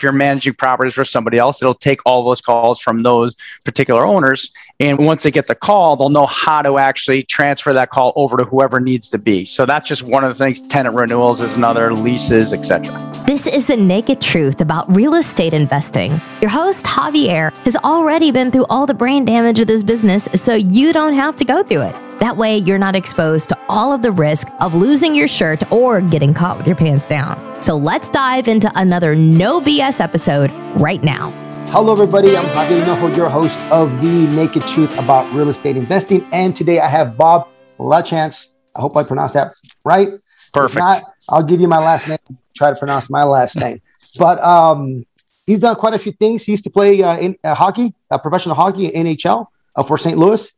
if 0.00 0.02
you're 0.02 0.12
managing 0.12 0.54
properties 0.54 0.94
for 0.94 1.04
somebody 1.04 1.36
else, 1.36 1.60
it'll 1.60 1.74
take 1.74 2.00
all 2.06 2.24
those 2.24 2.40
calls 2.40 2.80
from 2.80 3.02
those 3.02 3.36
particular 3.64 4.06
owners. 4.06 4.50
And 4.80 4.98
once 4.98 5.24
they 5.24 5.30
get 5.30 5.46
the 5.46 5.54
call, 5.54 5.94
they'll 5.94 6.08
know 6.08 6.24
how 6.24 6.62
to 6.62 6.78
actually 6.78 7.24
transfer 7.24 7.74
that 7.74 7.90
call 7.90 8.14
over 8.16 8.38
to 8.38 8.44
whoever 8.44 8.80
needs 8.80 9.10
to 9.10 9.18
be. 9.18 9.44
So 9.44 9.66
that's 9.66 9.86
just 9.86 10.02
one 10.02 10.24
of 10.24 10.36
the 10.36 10.42
things. 10.42 10.66
Tenant 10.68 10.96
renewals 10.96 11.42
is 11.42 11.54
another, 11.54 11.92
leases, 11.92 12.54
etc. 12.54 12.96
This 13.26 13.46
is 13.46 13.66
the 13.66 13.76
naked 13.76 14.22
truth 14.22 14.62
about 14.62 14.90
real 14.90 15.16
estate 15.16 15.52
investing. 15.52 16.18
Your 16.40 16.48
host, 16.48 16.86
Javier, 16.86 17.54
has 17.64 17.76
already 17.76 18.30
been 18.30 18.50
through 18.50 18.64
all 18.70 18.86
the 18.86 18.94
brain 18.94 19.26
damage 19.26 19.58
of 19.58 19.66
this 19.66 19.82
business, 19.82 20.30
so 20.34 20.54
you 20.54 20.94
don't 20.94 21.12
have 21.12 21.36
to 21.36 21.44
go 21.44 21.62
through 21.62 21.82
it. 21.82 22.09
That 22.20 22.36
way, 22.36 22.58
you're 22.58 22.76
not 22.76 22.96
exposed 22.96 23.48
to 23.48 23.56
all 23.70 23.94
of 23.94 24.02
the 24.02 24.12
risk 24.12 24.48
of 24.60 24.74
losing 24.74 25.14
your 25.14 25.26
shirt 25.26 25.62
or 25.72 26.02
getting 26.02 26.34
caught 26.34 26.58
with 26.58 26.66
your 26.66 26.76
pants 26.76 27.06
down. 27.06 27.62
So 27.62 27.78
let's 27.78 28.10
dive 28.10 28.46
into 28.46 28.70
another 28.74 29.16
no 29.16 29.58
BS 29.58 30.02
episode 30.02 30.50
right 30.78 31.02
now. 31.02 31.30
Hello, 31.68 31.94
everybody. 31.94 32.36
I'm 32.36 32.44
Javier 32.48 32.84
Hinojo, 32.84 33.16
your 33.16 33.30
host 33.30 33.58
of 33.70 34.02
The 34.02 34.26
Naked 34.36 34.66
Truth 34.66 34.98
About 34.98 35.34
Real 35.34 35.48
Estate 35.48 35.78
Investing. 35.78 36.28
And 36.30 36.54
today 36.54 36.80
I 36.80 36.88
have 36.88 37.16
Bob 37.16 37.48
Lachance. 37.78 38.52
I 38.76 38.82
hope 38.82 38.98
I 38.98 39.02
pronounced 39.02 39.32
that 39.32 39.54
right. 39.86 40.10
Perfect. 40.52 40.76
If 40.76 40.78
not, 40.78 41.02
I'll 41.30 41.42
give 41.42 41.62
you 41.62 41.68
my 41.68 41.78
last 41.78 42.06
name. 42.06 42.18
Try 42.54 42.68
to 42.68 42.76
pronounce 42.76 43.08
my 43.08 43.24
last 43.24 43.56
name. 43.56 43.80
But 44.18 44.38
um, 44.44 45.06
he's 45.46 45.60
done 45.60 45.76
quite 45.76 45.94
a 45.94 45.98
few 45.98 46.12
things. 46.12 46.44
He 46.44 46.52
used 46.52 46.64
to 46.64 46.70
play 46.70 47.02
uh, 47.02 47.16
in 47.16 47.38
uh, 47.44 47.54
hockey, 47.54 47.94
uh, 48.10 48.18
professional 48.18 48.56
hockey, 48.56 48.90
NHL 48.90 49.46
uh, 49.74 49.82
for 49.82 49.96
St. 49.96 50.18
Louis. 50.18 50.52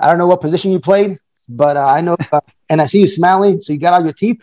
I 0.00 0.08
don't 0.08 0.18
know 0.18 0.26
what 0.26 0.40
position 0.40 0.72
you 0.72 0.80
played, 0.80 1.18
but 1.48 1.76
uh, 1.76 1.86
I 1.86 2.00
know, 2.00 2.16
uh, 2.32 2.40
and 2.68 2.80
I 2.80 2.86
see 2.86 3.00
you 3.00 3.06
smiling, 3.06 3.60
so 3.60 3.72
you 3.72 3.78
got 3.78 3.92
all 3.92 4.02
your 4.02 4.12
teeth. 4.12 4.42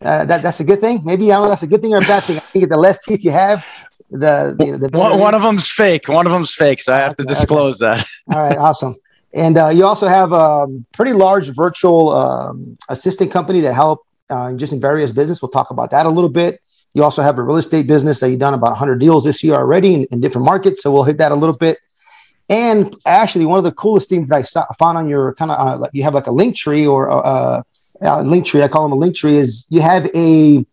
that 0.00 0.42
that's 0.42 0.60
a 0.60 0.64
good 0.64 0.80
thing. 0.80 1.02
Maybe 1.04 1.32
I 1.32 1.36
don't 1.36 1.44
know 1.44 1.50
that's 1.50 1.62
a 1.62 1.66
good 1.66 1.82
thing 1.82 1.92
or 1.92 1.98
a 1.98 2.00
bad 2.00 2.24
thing. 2.24 2.38
I 2.38 2.40
think 2.40 2.68
the 2.68 2.76
less 2.76 3.04
teeth 3.04 3.24
you 3.24 3.30
have, 3.30 3.64
the, 4.10 4.54
the, 4.58 4.88
the 4.88 4.98
one, 4.98 5.18
one 5.18 5.34
of 5.34 5.42
them's 5.42 5.70
fake. 5.70 6.08
One 6.08 6.26
of 6.26 6.32
them's 6.32 6.54
fake, 6.54 6.80
so 6.80 6.92
I 6.92 6.98
have 6.98 7.12
okay, 7.12 7.22
to 7.22 7.24
disclose 7.24 7.82
okay. 7.82 7.96
that. 7.96 8.06
All 8.34 8.42
right, 8.42 8.56
awesome. 8.56 8.96
And 9.32 9.58
uh, 9.58 9.68
you 9.68 9.84
also 9.84 10.06
have 10.06 10.32
a 10.32 10.66
pretty 10.92 11.12
large 11.12 11.48
virtual 11.48 12.10
um, 12.12 12.78
assistant 12.88 13.32
company 13.32 13.60
that 13.60 13.74
help 13.74 14.06
uh, 14.30 14.54
just 14.54 14.72
in 14.72 14.80
various 14.80 15.10
business. 15.10 15.42
We'll 15.42 15.50
talk 15.50 15.70
about 15.70 15.90
that 15.90 16.06
a 16.06 16.08
little 16.08 16.30
bit. 16.30 16.60
You 16.94 17.02
also 17.02 17.22
have 17.22 17.38
a 17.38 17.42
real 17.42 17.56
estate 17.56 17.88
business 17.88 18.20
that 18.20 18.30
you've 18.30 18.38
done 18.38 18.54
about 18.54 18.70
100 18.70 19.00
deals 19.00 19.24
this 19.24 19.42
year 19.42 19.54
already 19.54 19.94
in, 19.94 20.04
in 20.12 20.20
different 20.20 20.44
markets. 20.44 20.82
So 20.82 20.92
we'll 20.92 21.02
hit 21.02 21.18
that 21.18 21.32
a 21.32 21.34
little 21.34 21.56
bit. 21.56 21.78
And 22.48 22.94
actually, 23.06 23.46
one 23.46 23.58
of 23.58 23.64
the 23.64 23.72
coolest 23.72 24.08
things 24.08 24.28
that 24.28 24.36
I 24.36 24.42
saw, 24.42 24.66
found 24.78 24.98
on 24.98 25.08
your 25.08 25.34
kind 25.34 25.50
of 25.50 25.58
uh, 25.58 25.78
like 25.78 25.90
you 25.94 26.02
have 26.02 26.14
like 26.14 26.26
a 26.26 26.32
link 26.32 26.56
tree 26.56 26.86
or 26.86 27.06
a, 27.06 27.16
uh, 27.16 27.62
a, 28.02 28.22
link 28.22 28.44
tree. 28.44 28.62
I 28.62 28.68
call 28.68 28.82
them 28.82 28.92
a 28.92 28.96
link 28.96 29.16
tree. 29.16 29.38
Is 29.38 29.66
you 29.70 29.80
have 29.80 30.10
a 30.14 30.64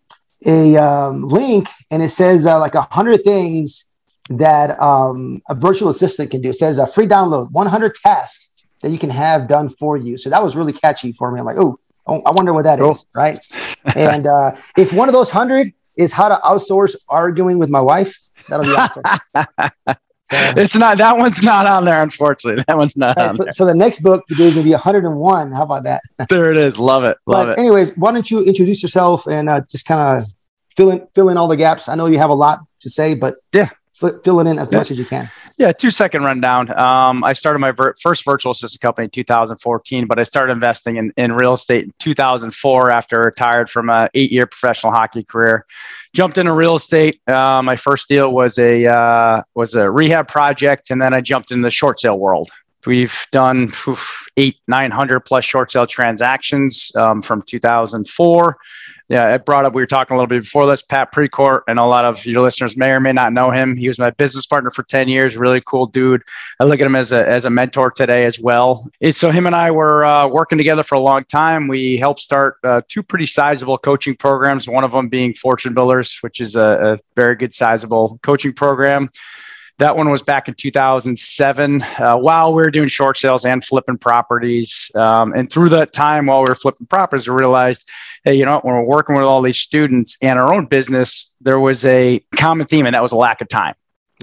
a 0.46 0.76
um, 0.78 1.28
link 1.28 1.68
and 1.90 2.02
it 2.04 2.10
says 2.10 2.46
uh, 2.46 2.60
like 2.60 2.76
a 2.76 2.82
hundred 2.82 3.24
things 3.24 3.86
that 4.30 4.82
um, 4.82 5.42
a 5.50 5.56
virtual 5.56 5.90
assistant 5.90 6.32
can 6.32 6.42
do. 6.42 6.50
It 6.50 6.56
says 6.56 6.78
a 6.78 6.88
free 6.88 7.08
download, 7.08 7.52
100 7.52 7.96
tasks 7.96 8.64
that 8.82 8.90
you 8.90 8.98
can 8.98 9.10
have 9.10 9.48
done 9.48 9.70
for 9.70 9.98
you. 9.98 10.18
So 10.18 10.30
that 10.30 10.42
was 10.42 10.56
really 10.56 10.74
catchy 10.74 11.12
for 11.12 11.32
me. 11.32 11.40
I'm 11.40 11.46
like, 11.46 11.58
oh, 11.58 11.78
I 12.08 12.32
wonder 12.32 12.54
what 12.54 12.64
that 12.64 12.80
cool. 12.80 12.92
is, 12.92 13.06
right? 13.16 13.40
and 13.96 14.28
uh, 14.28 14.56
if 14.78 14.94
one 14.94 15.08
of 15.10 15.14
those 15.14 15.30
hundred 15.30 15.74
is 15.96 16.12
how 16.12 16.30
to 16.30 16.36
outsource 16.44 16.96
arguing 17.10 17.60
with 17.60 17.70
my 17.70 17.82
wife, 17.82 18.18
that'll 18.50 18.66
be 18.66 18.72
awesome. 18.72 19.04
it's 20.32 20.76
not 20.76 20.98
that 20.98 21.18
one's 21.18 21.44
not 21.44 21.66
on 21.66 21.86
there, 21.86 22.02
unfortunately. 22.02 22.64
That 22.68 22.78
one's 22.78 22.96
not 22.96 23.18
on 23.18 23.36
so, 23.36 23.44
there. 23.44 23.52
So 23.52 23.66
the 23.66 23.74
next 23.74 24.00
book 24.00 24.24
is 24.30 24.38
going 24.38 24.54
to 24.54 24.64
be 24.64 24.72
101. 24.72 25.52
How 25.52 25.64
about 25.64 25.84
that? 25.84 26.02
there 26.30 26.52
it 26.52 26.58
is. 26.58 26.80
Love 26.80 27.04
it. 27.04 27.18
Love 27.26 27.48
but 27.48 27.58
it. 27.58 27.60
Anyways, 27.60 27.96
why 27.98 28.12
don't 28.12 28.30
you 28.30 28.44
introduce 28.44 28.82
yourself 28.82 29.28
and 29.28 29.50
uh, 29.50 29.62
just 29.70 29.86
kind 29.86 30.22
of 30.22 30.28
fill 30.76 30.92
in 30.92 31.08
fill 31.14 31.30
in 31.30 31.38
all 31.38 31.48
the 31.48 31.58
gaps? 31.58 31.90
I 31.90 31.96
know 31.96 32.08
you 32.08 32.18
have 32.18 32.30
a 32.30 32.36
lot 32.36 32.59
to 32.82 32.90
say, 32.90 33.14
but 33.14 33.36
yeah, 33.54 33.70
fill 34.10 34.40
it 34.40 34.48
in 34.48 34.60
as 34.60 34.72
yeah. 34.72 34.78
much 34.78 34.92
as 34.92 35.00
you 35.00 35.06
can. 35.06 35.30
Yeah, 35.58 35.72
two 35.72 35.92
second 35.92 36.24
rundown. 36.24 36.78
Um, 36.78 37.24
I 37.24 37.34
started 37.34 37.60
my 37.60 37.72
ver- 37.72 37.94
first 38.02 38.26
virtual 38.26 38.52
assistant 38.52 38.82
company 38.82 39.06
in 39.06 39.12
2014, 39.12 40.08
but 40.08 40.18
I 40.18 40.24
started 40.24 40.54
investing 40.54 40.98
in, 40.98 41.14
in 41.18 41.34
real 41.34 41.53
estate 41.53 41.86
in 41.86 41.94
2004 42.00 42.90
after 42.90 43.22
I 43.22 43.25
retired 43.25 43.70
from 43.70 43.90
a 43.90 44.09
eight 44.14 44.31
year 44.31 44.48
professional 44.48 44.92
hockey 44.92 45.24
career 45.24 45.66
jumped 46.14 46.38
into 46.38 46.53
real 46.53 46.75
estate. 46.75 47.22
Uh, 47.28 47.62
my 47.62 47.75
first 47.75 48.08
deal 48.08 48.31
was 48.31 48.58
a 48.58 48.88
uh, 48.88 49.44
was 49.56 49.75
a 49.75 49.90
rehab 49.90 50.28
project, 50.28 50.90
and 50.90 51.02
then 51.02 51.14
I 51.14 51.22
jumped 51.22 51.52
into 51.52 51.64
the 51.64 51.70
short 51.70 52.00
sale 52.00 52.20
world. 52.20 52.50
We've 52.86 53.16
done 53.31 53.72
oof, 53.88 54.25
eight, 54.38 54.58
nine 54.68 54.92
hundred 54.92 55.22
plus 55.22 55.46
short 55.46 55.72
sale 55.72 55.86
transactions 55.86 56.92
um, 56.96 57.22
from 57.22 57.44
2004 57.44 58.58
yeah, 59.12 59.36
it 59.36 59.46
brought 59.46 59.66
up, 59.66 59.76
we 59.76 59.82
were 59.82 59.88
talking 59.88 60.16
a 60.16 60.18
little 60.18 60.30
bit 60.30 60.44
before 60.44 60.66
this, 60.66 60.82
Pat 60.82 61.12
Precourt, 61.14 61.64
and 61.68 61.80
a 61.80 61.86
lot 61.86 62.06
of 62.06 62.26
your 62.26 62.42
listeners 62.42 62.78
may 62.78 62.92
or 62.92 63.02
may 63.02 63.12
not 63.12 63.34
know 63.34 63.52
him. 63.52 63.76
He 63.76 63.90
was 63.90 64.00
my 64.00 64.10
business 64.12 64.46
partner 64.46 64.72
for 64.72 64.84
10 64.84 65.10
years, 65.10 65.36
really 65.36 65.62
cool 65.66 65.86
dude. 65.86 66.24
I 66.62 66.64
look 66.64 66.80
at 66.80 66.86
him 66.86 66.96
as 66.96 67.12
a, 67.12 67.28
as 67.28 67.44
a 67.44 67.50
mentor 67.50 67.92
today 67.92 68.26
as 68.26 68.40
well. 68.40 68.90
And 69.02 69.14
so 69.14 69.30
him 69.30 69.48
and 69.48 69.56
I 69.56 69.70
were 69.70 70.06
uh, 70.06 70.30
working 70.30 70.58
together 70.58 70.82
for 70.82 70.96
a 70.96 71.00
long 71.02 71.26
time. 71.26 71.68
We 71.68 71.98
helped 71.98 72.22
start 72.22 72.56
uh, 72.64 72.84
two 72.88 73.04
pretty 73.04 73.26
sizable 73.26 73.78
coaching 73.78 74.16
programs, 74.16 74.70
one 74.70 74.86
of 74.86 74.94
them 74.94 75.10
being 75.10 75.34
Fortune 75.34 75.74
Builders, 75.74 76.18
which 76.22 76.40
is 76.40 76.56
a, 76.56 76.94
a 76.94 76.98
very 77.18 77.36
good 77.36 77.54
sizable 77.54 78.18
coaching 78.24 78.54
program. 78.54 79.10
That 79.80 79.98
one 79.98 80.09
was 80.09 80.22
back 80.22 80.48
in 80.48 80.54
2007 80.54 81.82
uh, 81.82 82.16
while 82.18 82.54
we 82.54 82.62
were 82.62 82.72
doing 82.72 82.88
short 82.88 83.18
sales 83.18 83.46
and 83.46 83.64
flipping 83.64 83.98
properties. 83.98 84.92
Um, 84.96 85.34
and 85.34 85.52
through 85.52 85.70
that 85.70 85.92
time, 85.92 86.28
while 86.28 86.44
we 86.44 86.50
were 86.50 86.56
flipping 86.56 86.88
properties, 86.88 87.28
we 87.28 87.36
realized, 87.36 87.90
hey, 88.24 88.36
you 88.36 88.46
know, 88.46 88.60
when 88.64 88.76
we're 88.76 88.86
working 88.86 89.16
with 89.16 89.26
all 89.26 89.42
these 89.42 89.58
students 89.58 90.18
and 90.22 90.38
our 90.38 90.54
own 90.54 90.68
business, 90.68 91.36
there 91.42 91.60
was 91.60 91.84
a 91.86 92.20
common 92.36 92.68
theme, 92.68 92.86
and 92.86 92.94
that 92.94 93.02
was 93.02 93.12
a 93.12 93.18
lack 93.18 93.42
of 93.42 93.50
time. 93.50 93.74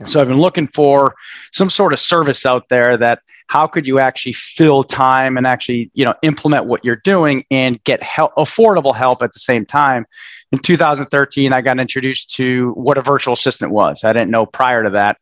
So 0.07 0.21
I've 0.21 0.29
been 0.29 0.39
looking 0.39 0.69
for 0.69 1.15
some 1.53 1.71
sort 1.71 1.93
of 1.93 2.01
service 2.01 2.47
out 2.47 2.69
there 2.69 2.97
that 2.99 3.21
how 3.49 3.67
could 3.67 3.87
you 3.87 3.99
actually 3.99 4.35
fill 4.35 4.85
time 4.85 5.37
and 5.37 5.47
actually 5.47 5.91
you 5.95 6.05
know 6.05 6.15
implement 6.23 6.67
what 6.67 6.85
you're 6.85 7.01
doing 7.05 7.45
and 7.51 7.83
get 7.85 8.03
help, 8.03 8.35
affordable 8.35 8.95
help 8.95 9.23
at 9.23 9.33
the 9.33 9.41
same 9.41 9.65
time. 9.65 10.07
In 10.51 10.59
2013, 10.59 11.53
I 11.53 11.61
got 11.61 11.79
introduced 11.79 12.35
to 12.37 12.73
what 12.73 12.97
a 12.97 13.03
virtual 13.03 13.35
assistant 13.35 13.71
was. 13.71 14.03
I 14.05 14.13
didn't 14.13 14.31
know 14.31 14.47
prior 14.47 14.83
to 14.83 14.91
that 14.91 15.19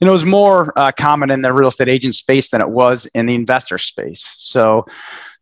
and 0.00 0.08
it 0.08 0.12
was 0.12 0.24
more 0.24 0.72
uh, 0.78 0.92
common 0.92 1.30
in 1.30 1.42
the 1.42 1.52
real 1.52 1.68
estate 1.68 1.88
agent 1.88 2.14
space 2.14 2.50
than 2.50 2.60
it 2.60 2.70
was 2.70 3.06
in 3.06 3.26
the 3.26 3.34
investor 3.34 3.78
space. 3.78 4.34
So 4.38 4.86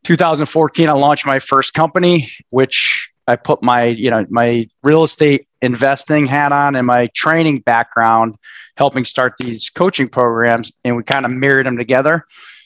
2014, 0.04 0.88
I 0.88 0.92
launched 0.92 1.26
my 1.26 1.38
first 1.38 1.74
company, 1.74 2.30
which 2.50 3.10
I 3.26 3.36
put 3.36 3.62
my, 3.62 3.84
you 3.84 4.10
know, 4.10 4.26
my 4.28 4.66
real 4.82 5.04
estate 5.04 5.47
investing 5.62 6.26
hat 6.26 6.52
on 6.52 6.76
and 6.76 6.86
my 6.86 7.08
training 7.14 7.60
background, 7.60 8.36
helping 8.76 9.04
start 9.04 9.34
these 9.38 9.70
coaching 9.70 10.08
programs, 10.08 10.72
and 10.84 10.96
we 10.96 11.02
kind 11.02 11.24
of 11.24 11.32
mirrored 11.32 11.66
them 11.66 11.76
together. 11.76 12.24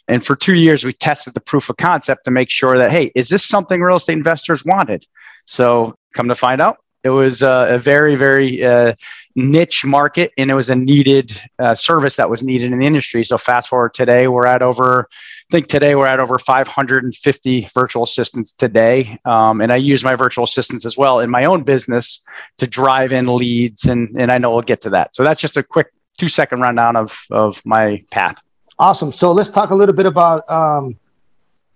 And 0.09 0.25
for 0.25 0.37
two 0.37 0.55
years, 0.55 0.85
we 0.85 0.93
tested 0.93 1.35
the 1.35 1.41
proof 1.41 1.71
of 1.71 1.77
concept 1.77 2.25
to 2.25 2.31
make 2.31 2.51
sure 2.51 2.79
that, 2.79 2.91
hey, 2.91 3.13
is 3.15 3.29
this 3.29 3.45
something 3.45 3.81
real 3.81 3.97
estate 3.97 4.15
investors 4.15 4.65
wanted? 4.65 5.07
So, 5.45 5.95
come 6.15 6.29
to 6.29 6.35
find 6.35 6.61
out, 6.61 6.79
it 7.05 7.11
was 7.11 7.43
uh, 7.43 7.67
a 7.71 7.79
very, 7.79 8.15
very 8.15 8.65
uh, 8.65 8.95
niche 9.35 9.85
market, 9.85 10.33
and 10.39 10.51
it 10.51 10.55
was 10.55 10.71
a 10.71 10.75
needed 10.75 11.37
uh, 11.59 11.75
service 11.75 12.17
that 12.17 12.31
was 12.31 12.43
needed 12.43 12.73
in 12.73 12.79
the 12.79 12.87
industry. 12.87 13.25
So 13.25 13.39
fast 13.39 13.69
forward 13.69 13.93
today, 13.93 14.29
we're 14.29 14.47
at 14.47 14.63
over, 14.63 15.09
I 15.11 15.51
think 15.51 15.67
today 15.67 15.95
we're 15.95 16.07
at 16.07 16.21
over 16.21 16.39
550 16.39 17.69
virtual 17.75 18.05
assistants 18.05 18.53
today, 18.53 19.19
um, 19.25 19.61
and 19.61 19.73
I 19.73 19.77
use 19.77 20.05
my 20.05 20.15
virtual 20.15 20.45
assistants 20.45 20.87
as 20.87 20.97
well 20.97 21.21
in 21.21 21.31
my 21.31 21.45
own 21.45 21.63
business 21.65 22.21
to 22.59 22.67
drive 22.67 23.13
in 23.13 23.27
leads, 23.27 23.87
and 23.87 24.15
and 24.21 24.31
I 24.31 24.39
know 24.39 24.53
we'll 24.53 24.63
get 24.63 24.81
to 24.83 24.91
that. 24.91 25.17
So 25.17 25.25
that's 25.25 25.41
just 25.41 25.57
a 25.57 25.63
quick 25.63 25.93
two 26.19 26.29
second 26.29 26.61
rundown 26.61 26.97
of 26.97 27.19
of 27.31 27.61
my 27.65 28.01
path. 28.11 28.41
Awesome. 28.79 29.13
So 29.13 29.33
let's 29.33 29.51
talk 29.51 29.71
a 29.71 29.75
little 29.75 29.95
bit 29.95 30.07
about 30.07 30.49
um, 30.51 30.99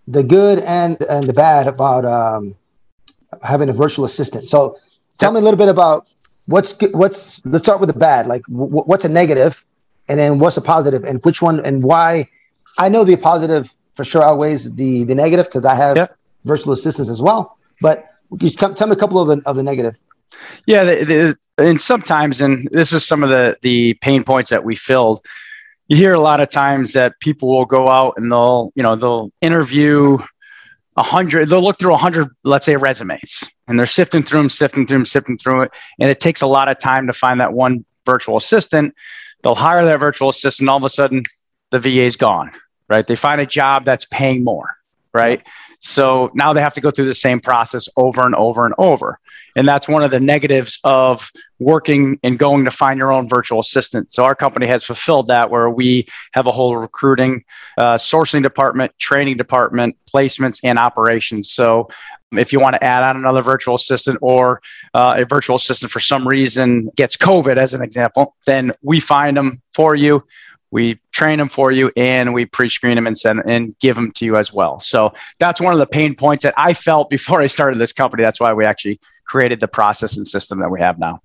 the 0.07 0.23
good 0.23 0.61
and 0.61 1.01
and 1.03 1.27
the 1.27 1.33
bad 1.33 1.67
about 1.67 2.05
um, 2.05 2.55
having 3.43 3.69
a 3.69 3.73
virtual 3.73 4.05
assistant. 4.05 4.49
So 4.49 4.79
tell 5.19 5.33
me 5.33 5.41
a 5.41 5.43
little 5.43 5.59
bit 5.59 5.69
about 5.69 6.07
what's 6.47 6.75
what's 6.93 7.45
let's 7.45 7.65
start 7.65 7.81
with 7.81 7.89
the 7.89 7.99
bad 7.99 8.27
like 8.27 8.43
w- 8.47 8.85
what's 8.85 9.05
a 9.05 9.09
negative 9.09 9.65
and 10.09 10.19
then 10.19 10.39
what's 10.39 10.57
a 10.57 10.61
positive 10.61 11.05
and 11.05 11.25
which 11.25 11.43
one 11.43 11.61
and 11.61 11.83
why 11.83 12.29
i 12.79 12.89
know 12.89 13.05
the 13.05 13.17
positive 13.17 13.75
for 13.95 14.05
sure 14.05 14.23
outweighs 14.23 14.75
the 14.75 15.05
the 15.05 15.15
negative 15.15 15.47
because 15.47 15.65
i 15.65 15.75
have 15.75 15.97
yep. 15.97 16.17
virtual 16.45 16.73
assistants 16.73 17.11
as 17.11 17.21
well 17.21 17.57
but 17.81 18.17
just 18.37 18.59
tell, 18.59 18.75
tell 18.75 18.87
me 18.87 18.93
a 18.93 18.97
couple 18.97 19.21
of 19.21 19.29
the 19.29 19.49
of 19.49 19.57
the 19.57 19.63
negative. 19.63 19.97
Yeah 20.67 20.85
the, 20.85 21.05
the, 21.05 21.39
and 21.65 21.81
sometimes 21.81 22.41
and 22.41 22.69
this 22.73 22.93
is 22.93 23.07
some 23.07 23.23
of 23.23 23.31
the 23.31 23.57
the 23.63 23.95
pain 23.95 24.25
points 24.25 24.51
that 24.51 24.65
we 24.65 24.77
filled. 24.77 25.25
You 25.89 25.97
hear 25.97 26.15
a 26.15 26.21
lot 26.21 26.41
of 26.41 26.51
times 26.51 26.93
that 26.95 27.19
people 27.21 27.49
will 27.49 27.65
go 27.65 27.89
out 27.89 28.15
and 28.17 28.31
they'll 28.31 28.73
you 28.75 28.83
know 28.83 28.97
they'll 28.97 29.33
interview 29.41 30.19
a 30.97 31.03
hundred, 31.03 31.49
they'll 31.49 31.63
look 31.63 31.79
through 31.79 31.93
a 31.93 31.99
hundred, 31.99 32.29
let's 32.43 32.65
say 32.65 32.77
resumes 32.77 33.45
and 33.69 33.79
they're 33.79 33.87
sifting 33.87 34.23
through 34.23 34.41
them, 34.41 34.51
sifting 34.51 34.87
through 34.87 34.99
them, 34.99 35.05
sifting 35.05 35.39
through 35.39 35.63
it. 35.63 35.73
And 36.01 36.11
it 36.11 36.21
takes 36.21 36.43
a 36.43 36.47
lot 36.47 36.71
of 36.71 36.79
time 36.79 37.07
to 37.07 37.13
find 37.13 37.41
that 37.41 37.53
one 37.53 37.85
virtual 38.05 38.37
assistant. 38.37 38.95
They'll 39.43 39.55
hire 39.55 39.85
that 39.85 40.01
virtual 40.01 40.29
assistant. 40.29 40.69
All 40.71 40.77
of 40.77 40.85
a 40.85 40.89
sudden 40.89 41.23
the 41.71 41.79
VA 41.79 42.05
is 42.05 42.17
gone, 42.17 42.53
right? 42.89 43.07
They 43.07 43.17
find 43.17 43.41
a 43.41 43.47
job 43.47 43.85
that's 43.85 44.07
paying 44.07 44.45
more, 44.45 44.77
right? 45.13 45.43
So 45.87 46.33
now 46.35 46.53
they 46.53 46.61
have 46.61 46.75
to 46.75 46.81
go 46.81 46.91
through 46.91 47.07
the 47.07 47.15
same 47.15 47.39
process 47.39 47.89
over 47.97 48.23
and 48.23 48.35
over 48.35 48.67
and 48.67 48.75
over. 48.77 49.21
And 49.55 49.67
that's 49.67 49.89
one 49.89 50.03
of 50.03 50.11
the 50.11 50.19
negatives 50.19 50.81
of 50.83 51.31
working 51.61 52.19
and 52.25 52.39
going 52.39 52.65
to 52.65 52.71
find 52.73 52.99
your 52.99 53.13
own 53.13 53.29
virtual 53.29 53.61
assistant. 53.61 54.11
So 54.11 54.25
our 54.25 54.35
company 54.35 54.67
has 54.67 54.85
fulfilled 54.85 55.29
that 55.29 55.49
where 55.49 55.71
we 55.71 56.07
have 56.33 56.49
a 56.49 56.53
whole 56.53 56.77
recruiting, 56.77 57.45
uh, 57.79 57.95
sourcing 57.95 58.43
department, 58.43 58.99
training 58.99 59.37
department, 59.37 59.97
placements, 60.13 60.61
and 60.65 60.79
operations. 60.79 61.53
So 61.53 61.89
if 62.33 62.53
you 62.53 62.59
want 62.59 62.75
to 62.75 62.85
add 62.85 63.05
on 63.05 63.17
another 63.17 63.41
virtual 63.41 63.77
assistant 63.77 64.19
or 64.21 64.61
uh, 64.93 65.15
a 65.19 65.25
virtual 65.25 65.57
assistant 65.57 65.93
for 65.93 66.01
some 66.01 66.27
reason 66.27 66.91
gets 66.97 67.17
COVID, 67.17 67.57
as 67.57 67.75
an 67.75 67.83
example, 67.83 68.35
then 68.45 68.73
we 68.83 68.99
find 68.99 69.37
them 69.37 69.63
for 69.73 69.95
you. 69.95 70.25
We 70.71 70.99
train 71.13 71.39
them 71.39 71.49
for 71.49 71.71
you 71.71 71.93
and 71.97 72.35
we 72.35 72.45
pre-screen 72.45 72.97
them 72.97 73.07
and 73.07 73.17
send 73.17 73.43
and 73.47 73.79
give 73.79 73.95
them 73.95 74.13
to 74.13 74.25
you 74.25 74.37
as 74.37 74.53
well. 74.53 74.81
So 74.81 75.13
that's 75.39 75.61
one 75.61 75.73
of 75.73 75.79
the 75.79 75.87
pain 75.87 76.15
points 76.15 76.43
that 76.43 76.55
I 76.57 76.73
felt 76.73 77.11
before 77.17 77.41
I 77.41 77.47
started 77.47 77.79
this 77.79 77.93
company. 77.93 78.23
That's 78.23 78.41
why 78.41 78.53
we 78.53 78.65
actually 78.65 79.01
created 79.25 79.61
the 79.61 79.69
process 79.69 80.17
and 80.17 80.27
system 80.27 80.61
that 80.61 80.71
we 80.71 80.81
have 80.81 80.99
now. 80.99 81.21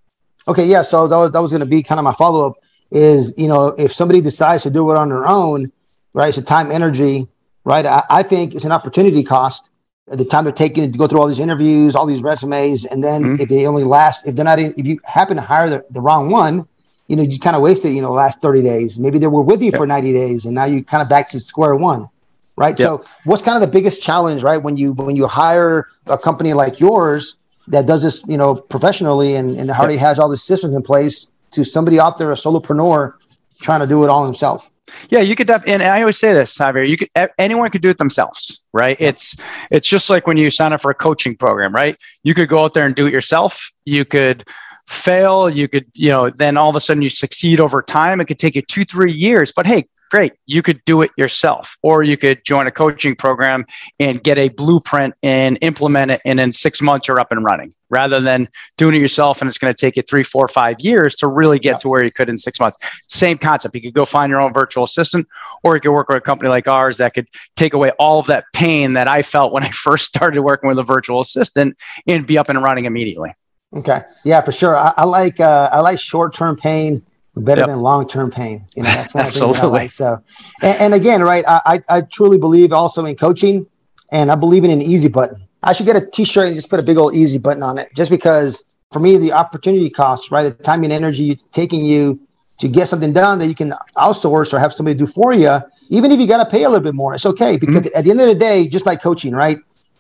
Okay, 0.48 0.66
yeah. 0.66 0.82
So 0.82 1.08
that 1.08 1.18
was, 1.18 1.32
that 1.32 1.42
was 1.42 1.52
going 1.52 1.62
to 1.62 1.66
be 1.66 1.84
kind 1.84 2.00
of 2.00 2.04
my 2.04 2.14
follow 2.14 2.48
up. 2.48 2.54
Is 2.90 3.34
you 3.38 3.48
know 3.48 3.68
if 3.68 3.94
somebody 3.94 4.20
decides 4.20 4.64
to 4.64 4.70
do 4.70 4.92
it 4.92 4.98
on 4.98 5.08
their 5.10 5.26
own, 5.26 5.72
right? 6.14 6.28
It's 6.28 6.38
a 6.38 6.42
time, 6.42 6.72
energy, 6.72 7.28
right? 7.64 7.86
I, 7.86 8.04
I 8.10 8.24
think 8.24 8.54
it's 8.54 8.66
an 8.66 8.72
opportunity 8.72 9.24
cost. 9.24 9.70
The 10.08 10.26
time 10.26 10.44
they're 10.44 10.52
taking 10.52 10.92
to 10.92 10.98
go 10.98 11.08
through 11.08 11.22
all 11.22 11.28
these 11.28 11.40
interviews, 11.40 11.96
all 11.96 12.06
these 12.06 12.22
resumes, 12.22 12.86
and 12.86 13.02
then 13.02 13.24
mm-hmm. 13.24 13.42
if 13.42 13.48
they 13.48 13.66
only 13.66 13.86
last, 13.86 14.28
if 14.28 14.36
they're 14.36 14.44
not, 14.44 14.60
in, 14.60 14.74
if 14.78 14.86
you 14.86 15.00
happen 15.06 15.38
to 15.38 15.42
hire 15.42 15.70
the, 15.70 15.86
the 15.92 16.02
wrong 16.02 16.30
one, 16.30 16.68
you 17.08 17.16
know, 17.16 17.24
you 17.24 17.40
kind 17.40 17.56
of 17.56 17.62
wasted, 17.62 17.94
you 17.94 18.02
know, 18.02 18.08
the 18.08 18.14
last 18.14 18.42
30 18.42 18.62
days. 18.62 19.00
Maybe 19.00 19.20
they 19.20 19.28
were 19.28 19.42
with 19.42 19.62
you 19.62 19.72
yep. 19.72 19.78
for 19.78 19.88
90 19.88 20.14
days 20.14 20.46
and 20.46 20.56
now 20.56 20.66
you 20.66 20.84
kind 20.84 21.02
of 21.02 21.10
back 21.10 21.30
to 21.30 21.40
square 21.40 21.76
one. 21.76 22.10
Right. 22.56 22.78
Yep. 22.78 22.86
So 22.86 23.04
what's 23.24 23.42
kind 23.42 23.56
of 23.56 23.62
the 23.62 23.72
biggest 23.74 24.04
challenge, 24.04 24.44
right? 24.44 24.62
When 24.62 24.78
you 24.78 24.94
when 24.94 25.16
you 25.16 25.26
hire 25.26 25.88
a 26.06 26.18
company 26.18 26.54
like 26.54 26.80
yours 26.80 27.38
that 27.68 27.86
does 27.86 28.04
this, 28.04 28.24
you 28.28 28.38
know, 28.38 28.56
professionally 28.56 29.36
and, 29.36 29.60
and 29.60 29.72
already 29.72 29.94
yep. 29.94 30.02
has 30.02 30.20
all 30.20 30.30
the 30.30 30.38
systems 30.38 30.74
in 30.74 30.84
place 30.84 31.32
to 31.52 31.64
somebody 31.64 32.00
out 32.00 32.18
there, 32.18 32.32
a 32.32 32.36
solopreneur 32.36 33.14
trying 33.62 33.80
to 33.80 33.88
do 33.88 34.04
it 34.04 34.10
all 34.10 34.26
himself. 34.26 34.70
Yeah, 35.10 35.20
you 35.20 35.36
could 35.36 35.48
def- 35.48 35.64
and 35.66 35.82
I 35.82 36.02
always 36.02 36.18
say 36.18 36.34
this, 36.34 36.58
Javier, 36.58 36.88
you 36.88 36.98
could 36.98 37.10
anyone 37.38 37.70
could 37.72 37.82
do 37.82 37.90
it 37.90 37.98
themselves, 37.98 38.62
right? 38.74 38.98
It's 39.00 39.36
it's 39.70 39.88
just 39.88 40.10
like 40.10 40.28
when 40.28 40.38
you 40.38 40.50
sign 40.50 40.74
up 40.74 40.82
for 40.82 40.92
a 40.92 40.96
coaching 40.96 41.36
program, 41.36 41.74
right? 41.74 41.98
You 42.24 42.34
could 42.34 42.50
go 42.50 42.60
out 42.60 42.74
there 42.74 42.86
and 42.86 42.96
do 42.96 43.06
it 43.06 43.14
yourself. 43.14 43.72
You 43.86 44.06
could 44.06 44.48
fail, 44.92 45.50
you 45.50 45.68
could, 45.68 45.86
you 45.94 46.10
know, 46.10 46.30
then 46.30 46.58
all 46.58 46.70
of 46.70 46.76
a 46.76 46.80
sudden 46.80 47.02
you 47.02 47.10
succeed 47.10 47.60
over 47.60 47.82
time. 47.82 48.22
It 48.22 48.26
could 48.26 48.40
take 48.40 48.56
you 48.56 48.62
two, 48.62 48.86
three 48.86 49.12
years, 49.12 49.52
but 49.56 49.66
hey, 49.66 49.88
great. 50.12 50.34
You 50.46 50.62
could 50.62 50.84
do 50.86 51.02
it 51.02 51.12
yourself, 51.18 51.78
or 51.82 52.04
you 52.04 52.18
could 52.18 52.44
join 52.44 52.68
a 52.68 52.72
coaching 52.72 53.16
program 53.16 53.66
and 54.00 54.22
get 54.22 54.38
a 54.38 54.50
blueprint 54.50 55.16
and 55.24 55.58
implement 55.62 56.12
it. 56.12 56.22
And 56.26 56.40
in 56.40 56.52
six 56.52 56.82
months, 56.82 57.08
you're 57.08 57.20
up 57.20 57.32
and 57.32 57.44
running 57.44 57.74
rather 57.90 58.20
than 58.20 58.48
doing 58.78 58.96
it 58.96 59.00
yourself. 59.00 59.42
And 59.42 59.48
it's 59.48 59.58
going 59.58 59.74
to 59.74 59.78
take 59.78 59.96
you 59.96 60.04
three, 60.04 60.24
four, 60.24 60.48
five 60.50 60.80
years 60.82 61.16
to 61.16 61.28
really 61.28 61.60
get 61.60 61.72
yeah. 61.72 61.78
to 61.78 61.90
where 61.90 62.04
you 62.04 62.12
could 62.12 62.30
in 62.30 62.38
six 62.38 62.60
months. 62.60 62.78
Same 63.08 63.38
concept. 63.38 63.74
You 63.74 63.82
could 63.82 63.94
go 63.94 64.06
find 64.06 64.30
your 64.30 64.42
own 64.42 64.54
virtual 64.54 64.84
assistant, 64.84 65.28
or 65.64 65.76
you 65.76 65.82
could 65.82 65.92
work 65.92 66.10
with 66.10 66.18
a 66.18 66.22
company 66.22 66.50
like 66.50 66.68
ours 66.68 66.98
that 66.98 67.14
could 67.14 67.28
take 67.56 67.74
away 67.74 67.92
all 67.92 68.20
of 68.20 68.28
that 68.28 68.46
pain 68.54 68.94
that 68.94 69.08
I 69.08 69.22
felt 69.22 69.54
when 69.54 69.64
I 69.64 69.70
first 69.72 70.06
started 70.06 70.42
working 70.42 70.68
with 70.68 70.78
a 70.78 70.84
virtual 70.84 71.22
assistant 71.22 71.78
and 72.06 72.28
be 72.28 72.38
up 72.38 72.50
and 72.50 72.62
running 72.62 72.84
immediately. 72.84 73.34
Okay. 73.74 74.02
Yeah, 74.24 74.42
for 74.42 74.52
sure. 74.52 74.76
I, 74.76 74.94
I 74.98 75.06
like 75.06 75.40
uh, 75.40 75.70
I 75.72 75.80
like 75.80 76.00
short 76.00 76.34
term 76.34 76.56
pain 76.56 77.04
better 77.38 77.62
yep. 77.62 77.70
than 77.70 77.80
long 77.80 78.08
term 78.08 78.30
pain. 78.30 78.66
You 78.76 78.84
know, 78.84 78.90
that's 78.90 79.14
one 79.14 79.32
thing 79.32 79.44
I 79.44 79.66
like. 79.66 79.92
So, 79.92 80.22
and, 80.62 80.80
and 80.80 80.94
again, 80.94 81.22
right, 81.22 81.44
I, 81.48 81.82
I 81.88 82.02
truly 82.02 82.38
believe 82.38 82.74
also 82.74 83.06
in 83.06 83.16
coaching, 83.16 83.66
and 84.12 84.32
I 84.32 84.36
believe 84.36 84.64
in 84.64 84.72
an 84.72 84.82
easy 84.82 85.08
button. 85.08 85.48
I 85.64 85.74
should 85.74 85.86
get 85.86 85.96
a 85.96 86.06
T-shirt 86.06 86.48
and 86.48 86.56
just 86.56 86.70
put 86.70 86.80
a 86.80 86.84
big 86.84 86.98
old 86.98 87.16
easy 87.16 87.38
button 87.38 87.64
on 87.64 87.78
it, 87.78 87.90
just 87.96 88.12
because 88.12 88.64
for 88.92 89.00
me 89.00 89.18
the 89.18 89.32
opportunity 89.32 89.90
cost, 89.90 90.32
right, 90.32 90.44
the 90.44 90.64
time 90.64 90.84
and 90.84 90.92
energy 90.92 91.36
taking 91.52 91.86
you 91.86 92.20
to 92.58 92.68
get 92.68 92.88
something 92.88 93.14
done 93.14 93.40
that 93.40 93.48
you 93.48 93.56
can 93.56 93.74
outsource 93.96 94.54
or 94.54 94.60
have 94.60 94.74
somebody 94.74 94.98
do 94.98 95.06
for 95.06 95.34
you, 95.34 95.60
even 95.90 96.12
if 96.12 96.20
you 96.20 96.28
got 96.28 96.44
to 96.44 96.50
pay 96.50 96.64
a 96.64 96.70
little 96.70 96.84
bit 96.84 96.94
more, 96.94 97.14
it's 97.14 97.26
okay 97.26 97.58
because 97.58 97.86
mm-hmm. 97.86 97.98
at 97.98 98.04
the 98.04 98.12
end 98.12 98.22
of 98.22 98.28
the 98.28 98.36
day, 98.36 98.68
just 98.68 98.86
like 98.86 99.02
coaching, 99.02 99.34
right, 99.34 99.58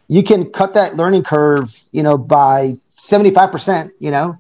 you 0.07 0.23
can 0.23 0.49
cut 0.51 0.73
that 0.73 0.95
learning 0.95 1.23
curve, 1.23 1.79
you 1.91 2.03
know, 2.03 2.17
by 2.17 2.75
75%, 3.01 3.91
you 3.99 4.11
know, 4.11 4.37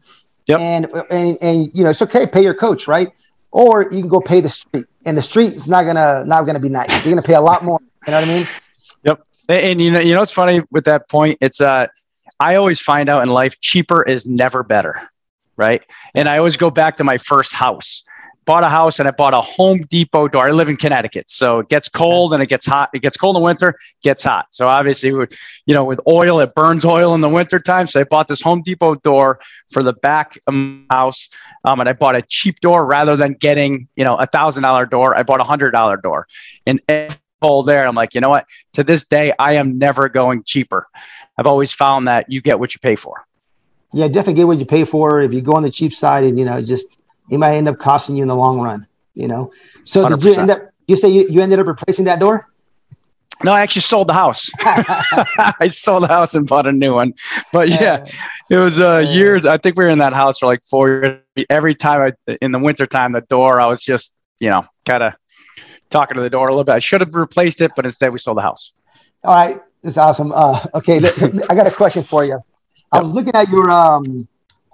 yep. 0.47 0.59
and, 0.59 0.85
and, 1.09 1.37
and, 1.41 1.71
you 1.73 1.83
know, 1.83 1.89
it's 1.89 2.01
okay. 2.01 2.27
Pay 2.27 2.43
your 2.43 2.53
coach, 2.53 2.87
right? 2.87 3.09
Or 3.51 3.83
you 3.83 3.99
can 3.99 4.07
go 4.07 4.21
pay 4.21 4.39
the 4.39 4.49
street 4.49 4.85
and 5.05 5.17
the 5.17 5.21
street 5.21 5.53
is 5.53 5.67
not 5.67 5.83
gonna, 5.83 6.23
not 6.25 6.43
gonna 6.43 6.59
be 6.59 6.69
nice. 6.69 7.05
You're 7.05 7.15
to 7.15 7.21
pay 7.21 7.33
a 7.33 7.41
lot 7.41 7.63
more. 7.63 7.79
You 8.07 8.11
know 8.11 8.19
what 8.19 8.29
I 8.29 8.33
mean? 8.33 8.47
Yep. 9.03 9.27
And, 9.49 9.81
you 9.81 9.91
know, 9.91 9.99
you 9.99 10.13
know, 10.13 10.21
it's 10.21 10.31
funny 10.31 10.61
with 10.71 10.85
that 10.85 11.09
point. 11.09 11.37
It's, 11.41 11.59
uh, 11.59 11.87
I 12.39 12.55
always 12.55 12.79
find 12.79 13.09
out 13.09 13.23
in 13.23 13.29
life, 13.29 13.59
cheaper 13.59 14.03
is 14.03 14.25
never 14.25 14.63
better. 14.63 15.09
Right. 15.57 15.83
And 16.15 16.29
I 16.29 16.37
always 16.37 16.57
go 16.57 16.71
back 16.71 16.97
to 16.97 17.03
my 17.03 17.17
first 17.17 17.53
house 17.53 18.03
bought 18.45 18.63
a 18.63 18.69
house 18.69 18.99
and 18.99 19.07
I 19.07 19.11
bought 19.11 19.33
a 19.33 19.41
Home 19.41 19.81
Depot 19.81 20.27
door. 20.27 20.47
I 20.47 20.51
live 20.51 20.69
in 20.69 20.77
Connecticut, 20.77 21.29
so 21.29 21.59
it 21.59 21.69
gets 21.69 21.87
cold 21.87 22.33
and 22.33 22.41
it 22.41 22.47
gets 22.47 22.65
hot. 22.65 22.89
It 22.93 22.99
gets 22.99 23.17
cold 23.17 23.35
in 23.35 23.41
the 23.41 23.45
winter, 23.45 23.75
gets 24.03 24.23
hot. 24.23 24.47
So 24.51 24.67
obviously, 24.67 25.09
you 25.09 25.27
know, 25.73 25.85
with 25.85 25.99
oil, 26.07 26.39
it 26.39 26.55
burns 26.55 26.85
oil 26.85 27.13
in 27.15 27.21
the 27.21 27.29
winter 27.29 27.59
time. 27.59 27.87
So 27.87 27.99
I 27.99 28.03
bought 28.03 28.27
this 28.27 28.41
Home 28.41 28.61
Depot 28.61 28.95
door 28.95 29.39
for 29.71 29.83
the 29.83 29.93
back 29.93 30.39
of 30.47 30.53
my 30.53 30.83
house, 30.89 31.29
um, 31.63 31.79
and 31.79 31.87
I 31.87 31.93
bought 31.93 32.15
a 32.15 32.21
cheap 32.21 32.59
door 32.59 32.85
rather 32.85 33.15
than 33.15 33.33
getting 33.33 33.87
you 33.95 34.05
know 34.05 34.15
a 34.15 34.25
thousand 34.25 34.63
dollar 34.63 34.85
door. 34.85 35.17
I 35.17 35.23
bought 35.23 35.39
a 35.39 35.45
hundred 35.45 35.71
dollar 35.71 35.97
door, 35.97 36.27
and 36.65 36.81
cold 37.41 37.65
there. 37.65 37.87
I'm 37.87 37.95
like, 37.95 38.13
you 38.13 38.21
know 38.21 38.29
what? 38.29 38.45
To 38.73 38.83
this 38.83 39.03
day, 39.05 39.33
I 39.37 39.53
am 39.53 39.77
never 39.77 40.09
going 40.09 40.43
cheaper. 40.43 40.87
I've 41.37 41.47
always 41.47 41.71
found 41.71 42.07
that 42.07 42.31
you 42.31 42.41
get 42.41 42.59
what 42.59 42.73
you 42.73 42.79
pay 42.79 42.95
for. 42.95 43.25
Yeah, 43.93 44.07
definitely 44.07 44.35
get 44.35 44.47
what 44.47 44.59
you 44.59 44.65
pay 44.65 44.85
for. 44.85 45.21
If 45.21 45.33
you 45.33 45.41
go 45.41 45.53
on 45.53 45.63
the 45.63 45.71
cheap 45.71 45.93
side 45.93 46.23
and 46.23 46.39
you 46.39 46.45
know 46.45 46.61
just 46.61 47.00
it 47.29 47.37
might 47.37 47.55
end 47.55 47.67
up 47.67 47.77
costing 47.77 48.15
you 48.15 48.21
in 48.23 48.27
the 48.27 48.35
long 48.35 48.59
run. 48.59 48.87
You 49.13 49.27
know. 49.27 49.51
So 49.83 50.05
100%. 50.05 50.09
did 50.09 50.23
you 50.23 50.33
end 50.35 50.51
up? 50.51 50.61
You 50.87 50.95
say 50.95 51.09
you, 51.09 51.27
you 51.29 51.41
ended 51.41 51.59
up 51.59 51.67
replacing 51.67 52.05
that 52.05 52.19
door? 52.19 52.47
No, 53.43 53.53
I 53.53 53.61
actually 53.61 53.81
sold 53.81 54.07
the 54.07 54.13
house. 54.13 54.49
I 54.61 55.69
sold 55.71 56.03
the 56.03 56.07
house 56.07 56.35
and 56.35 56.47
bought 56.47 56.67
a 56.67 56.71
new 56.71 56.93
one. 56.93 57.13
But 57.51 57.69
yeah, 57.69 58.05
it 58.49 58.57
was 58.57 58.79
uh, 58.79 59.05
years. 59.07 59.45
I 59.45 59.57
think 59.57 59.77
we 59.77 59.85
were 59.85 59.89
in 59.89 59.99
that 59.99 60.13
house 60.13 60.39
for 60.39 60.45
like 60.45 60.63
four 60.65 60.89
years. 60.89 61.45
Every 61.49 61.73
time 61.73 62.13
I, 62.27 62.37
in 62.41 62.51
the 62.51 62.59
wintertime, 62.59 63.13
the 63.13 63.21
door, 63.21 63.59
I 63.59 63.67
was 63.67 63.81
just, 63.81 64.17
you 64.39 64.49
know, 64.49 64.63
kind 64.85 65.03
of 65.03 65.13
talking 65.89 66.15
to 66.17 66.21
the 66.21 66.29
door 66.29 66.47
a 66.47 66.51
little 66.51 66.63
bit. 66.63 66.75
I 66.75 66.79
should 66.79 67.01
have 67.01 67.15
replaced 67.15 67.61
it, 67.61 67.71
but 67.75 67.85
instead 67.85 68.11
we 68.11 68.19
sold 68.19 68.37
the 68.37 68.41
house. 68.41 68.73
All 69.23 69.33
right. 69.33 69.59
That's 69.83 69.97
awesome. 69.97 70.31
Uh, 70.31 70.63
okay. 70.75 70.97
I 71.49 71.55
got 71.55 71.67
a 71.67 71.71
question 71.71 72.03
for 72.03 72.23
you. 72.23 72.39
I 72.91 72.99
was 72.99 73.09
looking 73.09 73.33
at 73.33 73.49
your 73.49 73.71
um, 73.71 74.27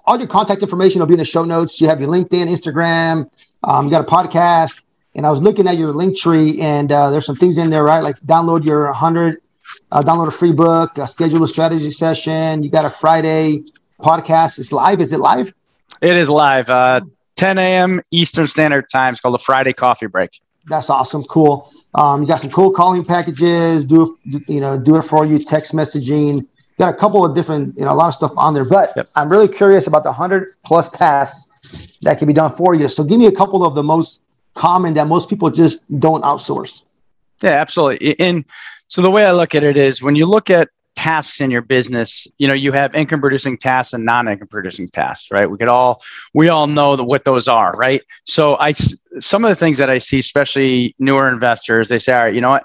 all 0.08 0.18
your 0.18 0.28
contact 0.28 0.62
information 0.62 1.00
will 1.02 1.08
be 1.08 1.14
in 1.14 1.20
the 1.20 1.26
show 1.26 1.44
notes. 1.44 1.80
You 1.82 1.88
have 1.90 2.00
your 2.00 2.10
LinkedIn, 2.10 2.48
Instagram, 2.48 3.30
um, 3.64 3.86
you 3.86 3.92
got 3.92 4.02
a 4.02 4.10
podcast. 4.10 4.86
And 5.14 5.26
I 5.26 5.32
was 5.32 5.42
looking 5.42 5.68
at 5.68 5.78
your 5.78 5.94
link 5.94 6.18
tree, 6.18 6.62
and 6.62 6.92
uh, 6.92 7.10
there's 7.10 7.26
some 7.26 7.36
things 7.36 7.58
in 7.58 7.70
there, 7.70 7.84
right? 7.84 8.04
Like 8.04 8.20
download 8.22 8.66
your 8.66 8.86
100, 8.86 9.42
uh, 9.92 10.02
download 10.04 10.28
a 10.28 10.32
free 10.32 10.54
book, 10.54 10.98
uh, 10.98 11.06
schedule 11.08 11.44
a 11.44 11.48
strategy 11.48 11.90
session. 11.90 12.64
You 12.64 12.70
got 12.70 12.86
a 12.86 12.90
Friday 12.90 13.64
podcast. 14.00 14.60
It's 14.60 14.72
live. 14.72 15.02
Is 15.02 15.12
it 15.12 15.20
live? 15.20 15.54
It 16.02 16.16
is 16.16 16.30
live. 16.30 16.70
Uh, 16.70 17.02
10 17.36 17.58
a.m. 17.58 18.02
Eastern 18.12 18.48
Standard 18.48 18.86
Time. 18.92 19.14
It's 19.14 19.22
called 19.22 19.34
the 19.34 19.40
Friday 19.40 19.74
Coffee 19.74 20.08
Break. 20.08 20.40
That's 20.68 20.90
awesome. 20.90 21.24
Cool. 21.24 21.72
Um, 21.96 22.22
you 22.22 22.28
got 22.28 22.40
some 22.40 22.52
cool 22.52 22.72
calling 22.72 23.04
packages. 23.04 23.86
Do 23.86 24.18
you 24.26 24.60
know? 24.60 24.78
Do 24.78 24.98
it 24.98 25.04
for 25.04 25.26
you. 25.26 25.40
Text 25.40 25.74
messaging 25.74 26.46
got 26.80 26.94
a 26.94 26.98
couple 26.98 27.26
of 27.26 27.34
different, 27.36 27.76
you 27.76 27.86
know, 27.86 27.92
a 27.92 27.96
lot 27.96 28.08
of 28.08 28.14
stuff 28.14 28.32
on 28.38 28.54
there. 28.54 28.66
But 28.68 28.94
yep. 28.96 29.10
I'm 29.16 29.30
really 29.30 29.48
curious 29.48 29.88
about 29.88 30.04
the 30.04 30.10
100 30.10 30.56
plus 30.64 30.90
tasks 30.92 31.50
that 32.02 32.20
can 32.20 32.28
be 32.28 32.34
done 32.34 32.52
for 32.52 32.76
you. 32.76 32.88
So 32.88 33.04
give 33.04 33.20
me 33.20 33.28
a 33.28 33.32
couple 33.32 33.66
of 33.66 33.76
the 33.76 33.84
most 33.84 34.22
common 34.54 34.94
that 34.96 35.08
most 35.08 35.30
people 35.30 35.50
just 35.50 35.86
don't 36.00 36.24
outsource. 36.24 36.84
Yeah, 37.42 37.52
absolutely. 37.52 38.20
And 38.20 38.46
so 38.88 39.02
the 39.02 39.12
way 39.12 39.26
I 39.26 39.32
look 39.32 39.56
at 39.56 39.64
it 39.64 39.78
is 39.78 40.02
when 40.02 40.16
you 40.16 40.26
look 40.26 40.50
at 40.50 40.70
tasks 40.96 41.42
in 41.42 41.52
your 41.52 41.62
business, 41.62 42.28
you 42.40 42.48
know, 42.48 42.56
you 42.56 42.72
have 42.72 42.96
income 42.96 43.22
producing 43.22 43.56
tasks 43.56 43.94
and 43.94 44.04
non-income 44.04 44.48
producing 44.48 44.90
tasks, 44.90 45.30
right? 45.30 45.50
We 45.50 45.58
could 45.58 45.68
all 45.68 46.02
we 46.34 46.50
all 46.50 46.66
know 46.66 46.96
that 46.96 47.04
what 47.04 47.24
those 47.24 47.48
are, 47.48 47.72
right? 47.78 48.02
So 48.24 48.58
I 48.60 48.72
some 49.20 49.46
of 49.46 49.50
the 49.50 49.56
things 49.56 49.78
that 49.78 49.90
I 49.92 50.00
see, 50.00 50.20
especially 50.20 50.96
newer 50.98 51.30
investors, 51.30 51.88
they 51.88 52.00
say, 52.00 52.14
all 52.14 52.24
right, 52.24 52.34
you 52.34 52.42
know 52.42 52.50
what? 52.50 52.64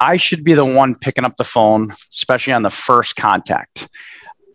I 0.00 0.16
should 0.16 0.44
be 0.44 0.54
the 0.54 0.64
one 0.64 0.94
picking 0.94 1.24
up 1.24 1.36
the 1.36 1.44
phone, 1.44 1.94
especially 2.10 2.52
on 2.52 2.62
the 2.62 2.70
first 2.70 3.16
contact. 3.16 3.88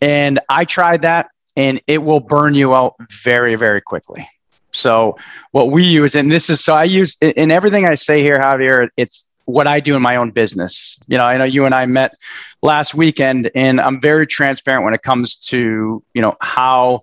And 0.02 0.40
I 0.50 0.66
tried 0.66 1.04
that 1.04 1.30
and 1.56 1.82
it 1.88 2.00
will 2.00 2.20
burn 2.20 2.54
you 2.54 2.74
out 2.74 2.96
very, 3.24 3.56
very 3.56 3.82
quickly. 3.82 4.28
So, 4.74 5.18
what 5.52 5.70
we 5.70 5.84
use, 5.84 6.16
and 6.16 6.32
this 6.32 6.50
is 6.50 6.64
so 6.64 6.74
I 6.74 6.86
use 6.86 7.18
in 7.22 7.52
everything 7.52 7.86
I 7.86 7.96
say 7.96 8.22
here, 8.22 8.38
Javier, 8.38 8.88
it's 8.96 9.26
what 9.46 9.68
I 9.68 9.80
do 9.80 9.96
in 9.96 10.02
my 10.02 10.16
own 10.16 10.32
business. 10.32 10.98
You 11.08 11.18
know, 11.18 11.26
I 11.26 11.38
know 11.38 11.44
you 11.44 11.66
and 11.66 11.76
I 11.76 11.86
met 11.86 12.16
last 12.62 12.96
weekend, 12.96 13.52
and 13.54 13.82
I'm 13.82 14.00
very 14.00 14.26
transparent 14.26 14.86
when 14.86 14.94
it 14.94 15.02
comes 15.02 15.36
to, 15.48 16.02
you 16.14 16.22
know, 16.22 16.36
how 16.40 17.02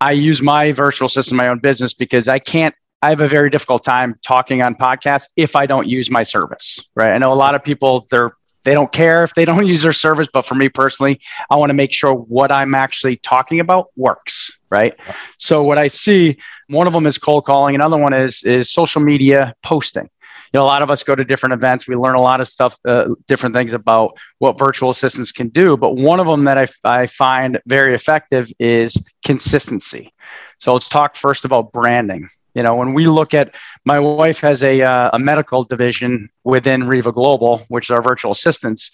I 0.00 0.12
use 0.12 0.40
my 0.40 0.70
virtual 0.70 1.08
system, 1.08 1.36
my 1.36 1.48
own 1.48 1.58
business, 1.58 1.94
because 1.94 2.28
I 2.28 2.38
can't 2.38 2.74
I 3.04 3.10
have 3.10 3.20
a 3.20 3.28
very 3.28 3.50
difficult 3.50 3.84
time 3.84 4.18
talking 4.22 4.62
on 4.62 4.74
podcasts 4.74 5.28
if 5.36 5.56
I 5.56 5.66
don't 5.66 5.86
use 5.86 6.10
my 6.10 6.22
service, 6.22 6.80
right? 6.94 7.12
I 7.12 7.18
know 7.18 7.34
a 7.34 7.34
lot 7.34 7.54
of 7.54 7.62
people, 7.62 8.06
they're 8.10 8.30
they 8.62 8.72
don't 8.72 8.90
care 8.90 9.22
if 9.24 9.34
they 9.34 9.44
don't 9.50 9.66
use 9.66 9.82
their 9.82 9.92
service. 9.92 10.26
But 10.32 10.46
for 10.46 10.54
me 10.54 10.70
personally, 10.70 11.20
I 11.50 11.56
want 11.56 11.68
to 11.68 11.74
make 11.74 11.92
sure 11.92 12.14
what 12.14 12.50
I'm 12.50 12.74
actually 12.74 13.16
talking 13.16 13.60
about 13.60 13.88
works. 13.94 14.58
Right. 14.70 14.98
So 15.36 15.62
what 15.62 15.76
I 15.76 15.88
see, 15.88 16.38
one 16.68 16.86
of 16.86 16.94
them 16.94 17.06
is 17.06 17.18
cold 17.18 17.44
calling. 17.44 17.74
Another 17.74 17.98
one 17.98 18.14
is 18.14 18.42
is 18.42 18.70
social 18.70 19.02
media 19.02 19.54
posting. 19.62 20.08
You 20.54 20.60
know, 20.60 20.64
a 20.64 20.72
lot 20.74 20.80
of 20.80 20.90
us 20.90 21.02
go 21.02 21.14
to 21.14 21.24
different 21.24 21.52
events. 21.52 21.86
We 21.86 21.96
learn 21.96 22.14
a 22.14 22.22
lot 22.22 22.40
of 22.40 22.48
stuff, 22.48 22.78
uh, 22.86 23.14
different 23.26 23.54
things 23.54 23.74
about 23.74 24.16
what 24.38 24.58
virtual 24.58 24.88
assistants 24.88 25.30
can 25.30 25.48
do. 25.48 25.76
But 25.76 25.96
one 25.96 26.20
of 26.20 26.26
them 26.26 26.44
that 26.44 26.56
I, 26.56 26.66
I 26.84 27.06
find 27.06 27.60
very 27.66 27.92
effective 27.92 28.50
is 28.58 28.96
consistency. 29.26 30.14
So 30.58 30.72
let's 30.72 30.88
talk 30.88 31.16
first 31.16 31.44
about 31.44 31.70
branding. 31.70 32.28
You 32.54 32.62
know, 32.62 32.74
when 32.76 32.94
we 32.94 33.06
look 33.06 33.34
at 33.34 33.54
my 33.84 33.98
wife 33.98 34.38
has 34.40 34.62
a, 34.62 34.82
uh, 34.82 35.10
a 35.12 35.18
medical 35.18 35.64
division 35.64 36.30
within 36.44 36.84
REVA 36.86 37.12
Global, 37.12 37.64
which 37.68 37.86
is 37.86 37.90
our 37.90 38.00
virtual 38.00 38.30
assistants. 38.30 38.92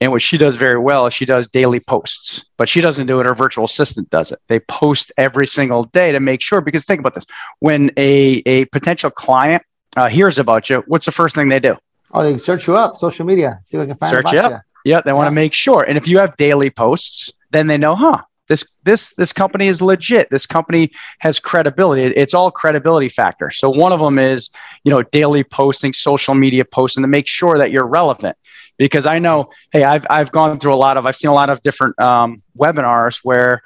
And 0.00 0.12
what 0.12 0.22
she 0.22 0.36
does 0.36 0.56
very 0.56 0.78
well 0.78 1.06
is 1.06 1.14
she 1.14 1.24
does 1.24 1.48
daily 1.48 1.80
posts, 1.80 2.44
but 2.58 2.68
she 2.68 2.80
doesn't 2.80 3.06
do 3.06 3.18
it. 3.20 3.26
Her 3.26 3.34
virtual 3.34 3.64
assistant 3.64 4.10
does 4.10 4.30
it. 4.30 4.38
They 4.48 4.60
post 4.60 5.10
every 5.16 5.46
single 5.46 5.84
day 5.84 6.12
to 6.12 6.20
make 6.20 6.42
sure, 6.42 6.60
because 6.60 6.84
think 6.84 7.00
about 7.00 7.14
this 7.14 7.26
when 7.60 7.90
a, 7.96 8.42
a 8.44 8.66
potential 8.66 9.10
client 9.10 9.62
uh, 9.96 10.08
hears 10.08 10.38
about 10.38 10.68
you, 10.68 10.84
what's 10.86 11.06
the 11.06 11.12
first 11.12 11.34
thing 11.34 11.48
they 11.48 11.60
do? 11.60 11.76
Oh, 12.12 12.22
they 12.22 12.38
search 12.38 12.66
you 12.66 12.76
up, 12.76 12.96
social 12.96 13.24
media, 13.26 13.60
see 13.64 13.76
what 13.76 13.84
I 13.84 13.86
can 13.86 13.96
find 13.96 14.10
search 14.10 14.32
you 14.32 14.38
up. 14.38 14.52
You. 14.52 14.92
Yeah, 14.92 15.00
they 15.00 15.12
want 15.12 15.26
to 15.26 15.32
make 15.32 15.52
sure. 15.52 15.82
And 15.82 15.98
if 15.98 16.06
you 16.06 16.18
have 16.18 16.36
daily 16.36 16.70
posts, 16.70 17.30
then 17.50 17.66
they 17.66 17.76
know, 17.76 17.94
huh, 17.96 18.22
this 18.48 18.64
this 18.84 19.12
this 19.14 19.32
company 19.32 19.68
is 19.68 19.80
legit. 19.80 20.30
This 20.30 20.46
company 20.46 20.90
has 21.20 21.38
credibility. 21.38 22.02
It's 22.02 22.34
all 22.34 22.50
credibility 22.50 23.08
factor. 23.08 23.50
So 23.50 23.70
one 23.70 23.92
of 23.92 24.00
them 24.00 24.18
is 24.18 24.50
you 24.84 24.92
know 24.92 25.02
daily 25.02 25.44
posting 25.44 25.92
social 25.92 26.34
media 26.34 26.64
posting 26.64 27.02
to 27.02 27.08
make 27.08 27.26
sure 27.26 27.58
that 27.58 27.70
you're 27.70 27.86
relevant. 27.86 28.36
Because 28.78 29.06
i 29.06 29.18
know 29.18 29.50
hey 29.72 29.82
i've, 29.82 30.06
I've 30.08 30.30
gone 30.30 30.60
through 30.60 30.72
a 30.72 30.76
lot 30.76 30.96
of 30.96 31.04
i've 31.04 31.16
seen 31.16 31.30
a 31.30 31.34
lot 31.34 31.50
of 31.50 31.60
different 31.64 31.98
um, 32.00 32.40
webinars 32.56 33.18
where 33.24 33.60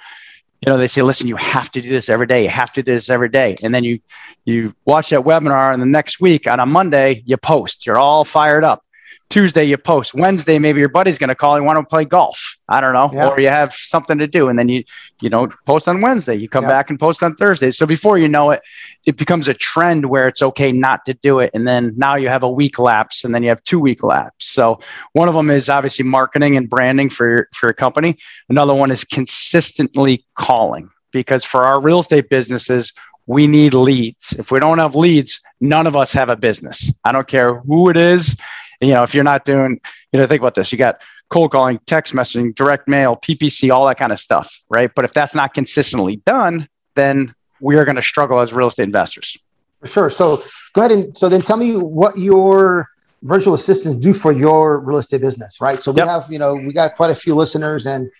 you 0.65 0.73
know 0.73 0.79
they 0.79 0.87
say 0.87 1.03
listen 1.03 1.27
you 1.27 1.37
have 1.37 1.71
to 1.73 1.83
do 1.83 1.89
this 1.89 2.09
every 2.09 2.27
day. 2.27 2.45
You 2.45 2.49
have 2.49 2.73
to 2.75 2.83
do 2.83 2.95
this 2.95 3.11
every 3.11 3.29
day. 3.29 3.57
And 3.63 3.75
then 3.75 3.85
you 3.85 4.01
you 4.45 4.75
watch 4.85 5.11
that 5.11 5.21
webinar 5.21 5.73
and 5.73 5.83
the 5.83 5.87
next 5.87 6.21
week 6.21 6.51
on 6.51 6.61
a 6.61 6.67
monday 6.67 7.23
you 7.27 7.37
post. 7.37 7.85
You're 7.85 7.99
all 7.99 8.25
fired 8.25 8.65
up 8.65 8.85
Tuesday 9.31 9.65
you 9.65 9.79
post. 9.79 10.15
Wednesday 10.15 10.59
maybe 10.59 10.81
your 10.81 10.89
buddy's 10.89 11.19
going 11.19 11.29
to 11.29 11.35
call 11.35 11.57
and 11.57 11.65
want 11.65 11.79
to 11.79 11.85
play 11.85 12.05
golf. 12.05 12.59
I 12.69 12.81
don't 12.81 12.93
know, 12.93 13.11
yeah. 13.13 13.29
or 13.29 13.41
you 13.41 13.49
have 13.49 13.73
something 13.73 14.19
to 14.19 14.27
do, 14.27 14.49
and 14.49 14.59
then 14.59 14.69
you 14.69 14.85
you 15.23 15.31
know 15.31 15.49
post 15.65 15.89
on 15.89 16.01
Wednesday. 16.01 16.35
You 16.35 16.49
come 16.49 16.65
yeah. 16.65 16.71
back 16.71 16.91
and 16.91 17.01
post 17.01 17.23
on 17.23 17.35
Thursday. 17.35 17.71
So 17.71 17.87
before 17.87 18.19
you 18.19 18.29
know 18.29 18.51
it, 18.51 18.63
it 19.07 19.17
becomes 19.17 19.49
a 19.49 19.55
trend 19.55 20.07
where 20.07 20.29
it's 20.29 20.43
okay 20.43 20.71
not 20.71 21.05
to 21.07 21.15
do 21.15 21.39
it, 21.39 21.51
and 21.55 21.67
then 21.67 21.95
now 21.97 22.17
you 22.17 22.29
have 22.29 22.43
a 22.43 22.51
week 22.51 22.79
lapse, 22.79 23.25
and 23.25 23.35
then 23.35 23.43
you 23.43 23.49
have 23.49 23.63
two 23.63 23.81
week 23.81 24.03
lapse. 24.03 24.47
So 24.47 24.81
one 25.13 25.29
of 25.29 25.35
them 25.35 25.51
is 25.51 25.69
obviously 25.69 26.05
marketing 26.05 26.57
and 26.57 26.69
branding 26.69 27.09
for 27.09 27.29
your, 27.29 27.49
for 27.55 27.69
your 27.69 27.75
company. 27.75 28.19
Another 28.49 28.75
one 28.75 28.91
is 28.91 29.05
consistently 29.05 30.25
calling 30.35 30.91
because 31.11 31.45
for 31.45 31.65
our 31.65 31.81
real 31.81 32.01
estate 32.01 32.29
businesses 32.29 32.93
we 33.27 33.47
need 33.47 33.73
leads. 33.73 34.33
If 34.33 34.51
we 34.51 34.61
don't 34.61 34.79
have 34.79 34.97
leads, 34.97 35.41
none 35.61 35.87
of 35.87 35.97
us 35.97 36.13
have 36.13 36.29
a 36.29 36.37
business. 36.37 36.93
I 37.05 37.13
don't 37.13 37.29
care 37.29 37.61
who 37.61 37.89
it 37.89 37.97
is 37.97 38.37
you 38.83 38.95
know, 38.95 39.03
if 39.03 39.15
you're 39.15 39.25
not 39.25 39.45
doing, 39.45 39.81
you 40.13 40.21
know, 40.21 40.27
think 40.27 40.41
about 40.41 40.55
this. 40.55 40.73
You 40.73 40.79
got 40.79 41.01
cold 41.31 41.53
calling, 41.53 41.79
text 41.87 42.13
messaging, 42.13 42.55
direct 42.55 42.89
mail, 42.89 43.17
PPC, 43.17 43.73
all 43.73 43.87
that 43.87 43.99
kind 43.99 44.13
of 44.13 44.21
stuff, 44.21 44.53
right? 44.69 44.91
But 44.95 45.05
if 45.05 45.13
that's 45.13 45.35
not 45.35 45.55
consistently 45.55 46.17
done, 46.27 46.69
then 46.95 47.35
we 47.61 47.77
are 47.77 47.85
going 47.85 47.97
to 47.97 48.03
struggle 48.03 48.41
as 48.41 48.53
real 48.53 48.67
estate 48.67 48.85
investors. 48.85 49.39
Sure. 49.85 50.11
So 50.11 50.43
go 50.75 50.83
ahead 50.83 50.93
and 50.93 51.17
so 51.17 51.29
then 51.29 51.41
tell 51.41 51.57
me 51.57 51.77
what 51.77 52.19
your 52.19 52.89
virtual 53.23 53.55
assistants 53.55 53.99
do 54.01 54.13
for 54.13 54.33
your 54.33 54.79
real 54.79 54.99
estate 54.99 55.21
business, 55.21 55.61
right? 55.61 55.79
So 55.79 55.93
we 55.93 55.99
yep. 55.99 56.09
have, 56.09 56.31
you 56.31 56.39
know, 56.39 56.55
we 56.55 56.73
got 56.73 56.97
quite 56.97 57.11
a 57.11 57.15
few 57.15 57.35
listeners 57.35 57.87
and 57.87 58.11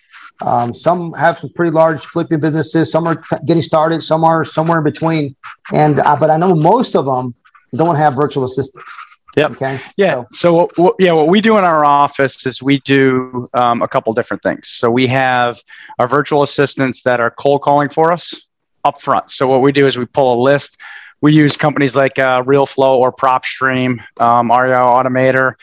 um, 0.41 0.73
some 0.73 1.13
have 1.13 1.37
some 1.37 1.51
pretty 1.53 1.71
large 1.71 2.05
flipping 2.05 2.39
businesses. 2.39 2.91
Some 2.91 3.07
are 3.07 3.21
getting 3.45 3.61
started. 3.61 4.01
Some 4.01 4.23
are 4.23 4.43
somewhere 4.43 4.79
in 4.79 4.83
between. 4.83 5.35
And 5.71 5.99
uh, 5.99 6.17
but 6.19 6.29
I 6.29 6.37
know 6.37 6.55
most 6.55 6.95
of 6.95 7.05
them 7.05 7.35
don't 7.75 7.95
have 7.95 8.15
virtual 8.15 8.43
assistants. 8.43 8.97
Yep. 9.35 9.51
Okay. 9.51 9.79
Yeah. 9.97 10.15
So, 10.15 10.27
so 10.31 10.53
what, 10.53 10.77
what, 10.77 10.95
yeah, 10.99 11.11
what 11.11 11.27
we 11.27 11.41
do 11.41 11.57
in 11.57 11.63
our 11.63 11.83
office 11.83 12.45
is 12.45 12.61
we 12.61 12.79
do 12.81 13.47
um, 13.55 13.81
a 13.81 13.87
couple 13.87 14.13
different 14.13 14.43
things. 14.43 14.69
So 14.69 14.91
we 14.91 15.07
have 15.07 15.59
our 15.99 16.07
virtual 16.07 16.43
assistants 16.43 17.01
that 17.03 17.19
are 17.19 17.31
cold 17.31 17.61
calling 17.61 17.89
for 17.89 18.11
us 18.11 18.47
up 18.85 19.01
front. 19.01 19.31
So 19.31 19.47
what 19.47 19.61
we 19.61 19.71
do 19.71 19.87
is 19.87 19.97
we 19.97 20.05
pull 20.05 20.39
a 20.39 20.41
list. 20.41 20.77
We 21.21 21.33
use 21.33 21.57
companies 21.57 21.95
like 21.95 22.19
uh, 22.19 22.43
Realeflow 22.43 22.97
or 22.97 23.11
PropStream, 23.11 24.03
um, 24.19 24.51
REI 24.51 24.75
Automator. 24.75 25.53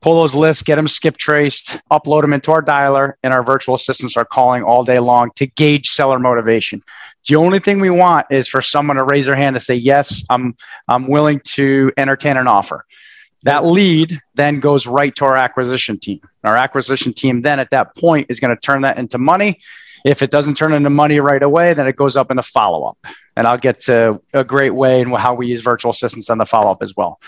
Pull 0.00 0.18
those 0.18 0.34
lists, 0.34 0.62
get 0.62 0.76
them 0.76 0.88
skip 0.88 1.18
traced, 1.18 1.78
upload 1.90 2.22
them 2.22 2.32
into 2.32 2.52
our 2.52 2.62
dialer, 2.62 3.14
and 3.22 3.34
our 3.34 3.42
virtual 3.42 3.74
assistants 3.74 4.16
are 4.16 4.24
calling 4.24 4.62
all 4.62 4.82
day 4.82 4.98
long 4.98 5.30
to 5.36 5.46
gauge 5.46 5.90
seller 5.90 6.18
motivation. 6.18 6.82
The 7.28 7.36
only 7.36 7.58
thing 7.58 7.80
we 7.80 7.90
want 7.90 8.26
is 8.30 8.48
for 8.48 8.62
someone 8.62 8.96
to 8.96 9.04
raise 9.04 9.26
their 9.26 9.36
hand 9.36 9.54
to 9.54 9.60
say, 9.60 9.74
"Yes, 9.74 10.24
I'm 10.30 10.56
I'm 10.88 11.06
willing 11.06 11.40
to 11.56 11.92
entertain 11.98 12.38
an 12.38 12.46
offer." 12.46 12.86
That 13.44 13.64
lead 13.64 14.20
then 14.34 14.60
goes 14.60 14.86
right 14.86 15.14
to 15.16 15.24
our 15.24 15.36
acquisition 15.36 15.98
team. 15.98 16.20
Our 16.44 16.56
acquisition 16.56 17.12
team 17.12 17.42
then 17.42 17.58
at 17.58 17.70
that 17.70 17.96
point 17.96 18.26
is 18.28 18.40
going 18.40 18.54
to 18.54 18.60
turn 18.60 18.82
that 18.82 18.98
into 18.98 19.18
money. 19.18 19.60
If 20.04 20.22
it 20.22 20.30
doesn't 20.30 20.54
turn 20.54 20.72
into 20.72 20.90
money 20.90 21.20
right 21.20 21.42
away, 21.42 21.74
then 21.74 21.86
it 21.86 21.96
goes 21.96 22.16
up 22.16 22.30
in 22.30 22.36
the 22.36 22.42
follow 22.42 22.84
up. 22.84 22.98
And 23.36 23.46
I'll 23.46 23.58
get 23.58 23.80
to 23.80 24.20
a 24.34 24.44
great 24.44 24.74
way 24.74 25.02
and 25.02 25.14
how 25.16 25.34
we 25.34 25.46
use 25.46 25.62
virtual 25.62 25.90
assistants 25.90 26.30
on 26.30 26.38
the 26.38 26.46
follow 26.46 26.70
up 26.70 26.82
as 26.82 26.96
well. 26.96 27.20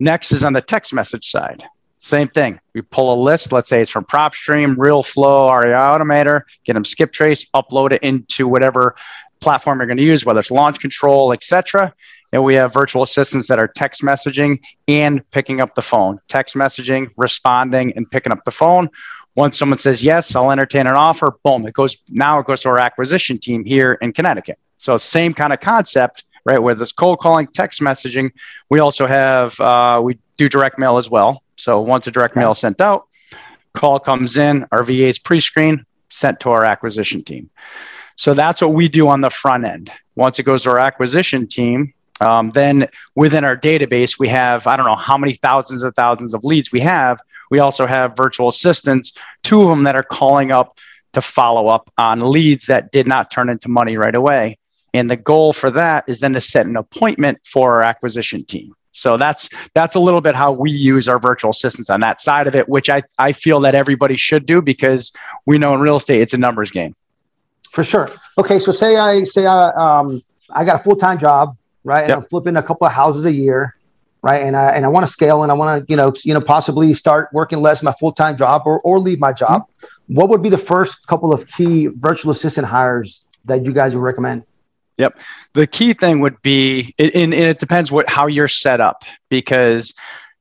Next 0.00 0.32
is 0.32 0.42
on 0.44 0.52
the 0.52 0.60
text 0.60 0.92
message 0.92 1.30
side. 1.30 1.64
Same 1.98 2.28
thing. 2.28 2.60
We 2.74 2.82
pull 2.82 3.14
a 3.14 3.18
list. 3.22 3.52
Let's 3.52 3.70
say 3.70 3.80
it's 3.80 3.90
from 3.90 4.04
PropStream, 4.04 4.76
Realeflow, 4.76 5.62
REI 5.62 5.70
Automator, 5.70 6.42
get 6.64 6.74
them 6.74 6.84
skip 6.84 7.12
trace, 7.12 7.46
upload 7.54 7.92
it 7.92 8.02
into 8.02 8.46
whatever 8.46 8.94
platform 9.40 9.78
you're 9.78 9.86
going 9.86 9.96
to 9.96 10.02
use, 10.02 10.24
whether 10.24 10.40
it's 10.40 10.50
launch 10.50 10.80
control, 10.80 11.32
etc. 11.32 11.94
And 12.34 12.42
we 12.42 12.56
have 12.56 12.74
virtual 12.74 13.04
assistants 13.04 13.46
that 13.46 13.60
are 13.60 13.68
text 13.68 14.02
messaging 14.02 14.60
and 14.88 15.22
picking 15.30 15.60
up 15.60 15.76
the 15.76 15.82
phone, 15.82 16.18
text 16.26 16.56
messaging, 16.56 17.08
responding, 17.16 17.92
and 17.94 18.10
picking 18.10 18.32
up 18.32 18.44
the 18.44 18.50
phone. 18.50 18.90
Once 19.36 19.56
someone 19.56 19.78
says 19.78 20.02
yes, 20.02 20.34
I'll 20.34 20.50
entertain 20.50 20.88
an 20.88 20.96
offer. 20.96 21.36
Boom! 21.44 21.64
It 21.64 21.74
goes 21.74 21.96
now. 22.10 22.40
It 22.40 22.46
goes 22.46 22.62
to 22.62 22.70
our 22.70 22.80
acquisition 22.80 23.38
team 23.38 23.64
here 23.64 23.92
in 24.02 24.12
Connecticut. 24.12 24.58
So 24.78 24.96
same 24.96 25.32
kind 25.32 25.52
of 25.52 25.60
concept, 25.60 26.24
right? 26.44 26.60
With 26.60 26.80
this 26.80 26.90
cold 26.90 27.20
calling, 27.20 27.46
text 27.46 27.80
messaging, 27.80 28.32
we 28.68 28.80
also 28.80 29.06
have 29.06 29.58
uh, 29.60 30.00
we 30.02 30.18
do 30.36 30.48
direct 30.48 30.76
mail 30.76 30.96
as 30.96 31.08
well. 31.08 31.40
So 31.54 31.80
once 31.82 32.08
a 32.08 32.10
direct 32.10 32.34
mail 32.34 32.50
is 32.50 32.58
sent 32.58 32.80
out, 32.80 33.06
call 33.74 34.00
comes 34.00 34.36
in, 34.36 34.66
our 34.72 34.82
VA's 34.82 35.20
pre-screen 35.20 35.86
sent 36.08 36.40
to 36.40 36.50
our 36.50 36.64
acquisition 36.64 37.22
team. 37.22 37.48
So 38.16 38.34
that's 38.34 38.60
what 38.60 38.72
we 38.72 38.88
do 38.88 39.06
on 39.06 39.20
the 39.20 39.30
front 39.30 39.64
end. 39.64 39.92
Once 40.16 40.40
it 40.40 40.42
goes 40.42 40.64
to 40.64 40.70
our 40.70 40.80
acquisition 40.80 41.46
team, 41.46 41.93
um, 42.20 42.50
then 42.50 42.88
within 43.14 43.44
our 43.44 43.56
database, 43.56 44.18
we 44.18 44.28
have, 44.28 44.66
I 44.66 44.76
don't 44.76 44.86
know 44.86 44.94
how 44.94 45.18
many 45.18 45.34
thousands 45.34 45.82
of 45.82 45.94
thousands 45.94 46.34
of 46.34 46.44
leads 46.44 46.70
we 46.70 46.80
have. 46.80 47.20
We 47.50 47.58
also 47.58 47.86
have 47.86 48.16
virtual 48.16 48.48
assistants, 48.48 49.12
two 49.42 49.62
of 49.62 49.68
them 49.68 49.84
that 49.84 49.96
are 49.96 50.02
calling 50.02 50.52
up 50.52 50.78
to 51.12 51.20
follow 51.20 51.68
up 51.68 51.92
on 51.98 52.20
leads 52.20 52.66
that 52.66 52.92
did 52.92 53.06
not 53.06 53.30
turn 53.30 53.48
into 53.48 53.68
money 53.68 53.96
right 53.96 54.14
away. 54.14 54.58
And 54.92 55.10
the 55.10 55.16
goal 55.16 55.52
for 55.52 55.70
that 55.72 56.04
is 56.06 56.20
then 56.20 56.32
to 56.34 56.40
set 56.40 56.66
an 56.66 56.76
appointment 56.76 57.38
for 57.44 57.74
our 57.74 57.82
acquisition 57.82 58.44
team. 58.44 58.74
So 58.92 59.16
that's 59.16 59.48
that's 59.74 59.96
a 59.96 60.00
little 60.00 60.20
bit 60.20 60.36
how 60.36 60.52
we 60.52 60.70
use 60.70 61.08
our 61.08 61.18
virtual 61.18 61.50
assistants 61.50 61.90
on 61.90 62.00
that 62.00 62.20
side 62.20 62.46
of 62.46 62.54
it, 62.54 62.68
which 62.68 62.88
I, 62.88 63.02
I 63.18 63.32
feel 63.32 63.58
that 63.60 63.74
everybody 63.74 64.16
should 64.16 64.46
do 64.46 64.62
because 64.62 65.12
we 65.46 65.58
know 65.58 65.74
in 65.74 65.80
real 65.80 65.96
estate 65.96 66.22
it's 66.22 66.32
a 66.32 66.38
numbers 66.38 66.70
game. 66.70 66.94
For 67.72 67.82
sure. 67.82 68.08
Okay, 68.38 68.60
so 68.60 68.70
say 68.70 68.96
I 68.96 69.24
say 69.24 69.46
I 69.46 69.70
um 69.70 70.20
I 70.48 70.64
got 70.64 70.76
a 70.80 70.82
full 70.82 70.94
time 70.94 71.18
job 71.18 71.56
right? 71.84 72.00
And 72.00 72.08
yep. 72.08 72.18
I'm 72.18 72.24
flipping 72.24 72.56
a 72.56 72.62
couple 72.62 72.86
of 72.86 72.92
houses 72.92 73.24
a 73.24 73.32
year, 73.32 73.76
right? 74.22 74.42
And 74.42 74.56
I 74.56 74.70
and 74.72 74.84
I 74.84 74.88
want 74.88 75.06
to 75.06 75.12
scale 75.12 75.42
and 75.42 75.52
I 75.52 75.54
want 75.54 75.86
to, 75.86 75.92
you 75.92 75.96
know, 75.96 76.12
you 76.24 76.34
know, 76.34 76.40
possibly 76.40 76.92
start 76.94 77.28
working 77.32 77.60
less 77.60 77.82
my 77.82 77.92
full 77.92 78.12
time 78.12 78.36
job 78.36 78.62
or 78.64 78.80
or 78.80 78.98
leave 78.98 79.20
my 79.20 79.32
job. 79.32 79.62
Mm-hmm. 79.62 80.14
What 80.14 80.28
would 80.30 80.42
be 80.42 80.48
the 80.48 80.58
first 80.58 81.06
couple 81.06 81.32
of 81.32 81.46
key 81.46 81.86
virtual 81.86 82.32
assistant 82.32 82.66
hires 82.66 83.24
that 83.44 83.64
you 83.64 83.72
guys 83.72 83.94
would 83.94 84.02
recommend? 84.02 84.44
Yep. 84.98 85.18
The 85.54 85.66
key 85.66 85.92
thing 85.92 86.20
would 86.20 86.40
be, 86.42 86.94
and, 86.98 87.14
and 87.14 87.34
it 87.34 87.58
depends 87.58 87.90
what 87.90 88.08
how 88.08 88.26
you're 88.26 88.48
set 88.48 88.80
up 88.80 89.04
because 89.28 89.94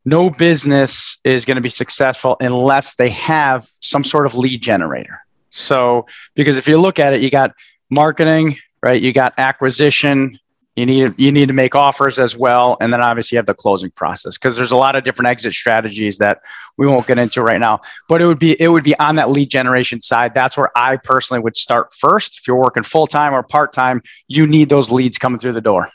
no 0.06 0.30
business 0.30 1.18
is 1.24 1.46
going 1.46 1.56
to 1.56 1.62
be 1.62 1.70
successful 1.70 2.38
unless 2.40 2.96
they 2.96 3.10
have 3.10 3.68
some 3.80 4.04
sort 4.04 4.26
of 4.26 4.36
lead 4.36 4.62
generator. 4.62 5.20
So, 5.50 6.08
because 6.36 6.58
if 6.58 6.68
you 6.68 6.78
look 6.78 7.00
at 7.00 7.14
it, 7.14 7.22
you 7.22 7.30
got 7.30 7.54
marketing, 7.90 8.58
right? 8.82 9.02
You 9.02 9.14
got 9.14 9.34
acquisition, 9.38 10.38
you 10.76 10.86
need 10.86 11.12
you 11.18 11.32
need 11.32 11.48
to 11.48 11.54
make 11.54 11.76
offers 11.76 12.18
as 12.18 12.36
well 12.36 12.78
and 12.82 12.92
then 12.92 13.02
obviously 13.02 13.36
you 13.36 13.38
have 13.38 13.46
the 13.46 13.54
closing 13.54 13.92
process 13.92 14.38
because 14.38 14.56
there's 14.56 14.72
a 14.72 14.76
lot 14.76 14.96
of 14.96 15.04
different 15.04 15.30
exit 15.30 15.54
strategies 15.54 16.18
that 16.18 16.42
we 16.78 16.88
won't 16.88 17.06
get 17.06 17.20
into 17.20 17.42
right 17.44 17.60
now 17.60 17.80
but 18.10 18.22
it 18.22 18.26
would 18.26 18.40
be 18.40 18.60
it 18.62 18.68
would 18.68 18.84
be 18.84 18.98
on 19.00 19.16
that 19.16 19.30
lead 19.30 19.50
generation 19.50 20.02
side. 20.02 20.34
That's 20.34 20.58
where 20.58 20.72
i 20.76 20.98
personally 20.98 21.42
would 21.42 21.56
start 21.56 21.94
first. 21.94 22.40
If 22.40 22.48
you're 22.48 22.58
working 22.58 22.84
full-time 22.84 23.34
or 23.34 23.44
part-time 23.44 24.02
you 24.28 24.48
need 24.48 24.70
those 24.70 24.92
leads 24.92 25.18
coming 25.18 25.40
through 25.40 25.54
the 25.54 25.62
door. 25.62 25.90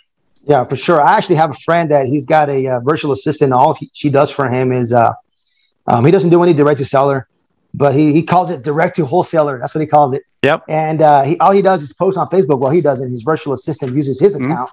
Yeah 0.44 0.64
for 0.64 0.76
sure. 0.76 1.00
I 1.00 1.16
actually 1.16 1.36
have 1.36 1.50
a 1.50 1.60
friend 1.64 1.90
that 1.90 2.06
he's 2.06 2.26
got 2.26 2.48
a 2.48 2.66
uh, 2.68 2.80
virtual 2.80 3.12
assistant. 3.12 3.52
All 3.52 3.74
he, 3.74 3.90
she 3.92 4.10
does 4.10 4.30
for 4.30 4.48
him 4.48 4.72
is 4.72 4.92
uh, 4.92 5.12
Um, 5.88 6.04
he 6.04 6.12
doesn't 6.12 6.30
do 6.30 6.42
any 6.42 6.52
direct 6.52 6.78
to 6.78 6.84
seller, 6.84 7.28
but 7.78 7.94
he 7.94 8.12
he 8.12 8.22
calls 8.22 8.50
it 8.50 8.62
direct 8.62 8.96
to 8.96 9.06
wholesaler. 9.06 9.58
That's 9.58 9.74
what 9.74 9.80
he 9.80 9.86
calls 9.86 10.12
it. 10.12 10.22
Yep. 10.42 10.64
And 10.68 11.00
uh, 11.02 11.22
he 11.22 11.38
all 11.38 11.52
he 11.52 11.62
does 11.62 11.82
is 11.82 11.92
post 11.92 12.18
on 12.18 12.26
Facebook. 12.28 12.58
Well, 12.58 12.70
he 12.70 12.80
doesn't. 12.80 13.08
His 13.08 13.22
virtual 13.22 13.52
assistant 13.54 13.94
uses 13.94 14.20
his 14.20 14.36
Mhm. 14.36 14.46
account, 14.46 14.70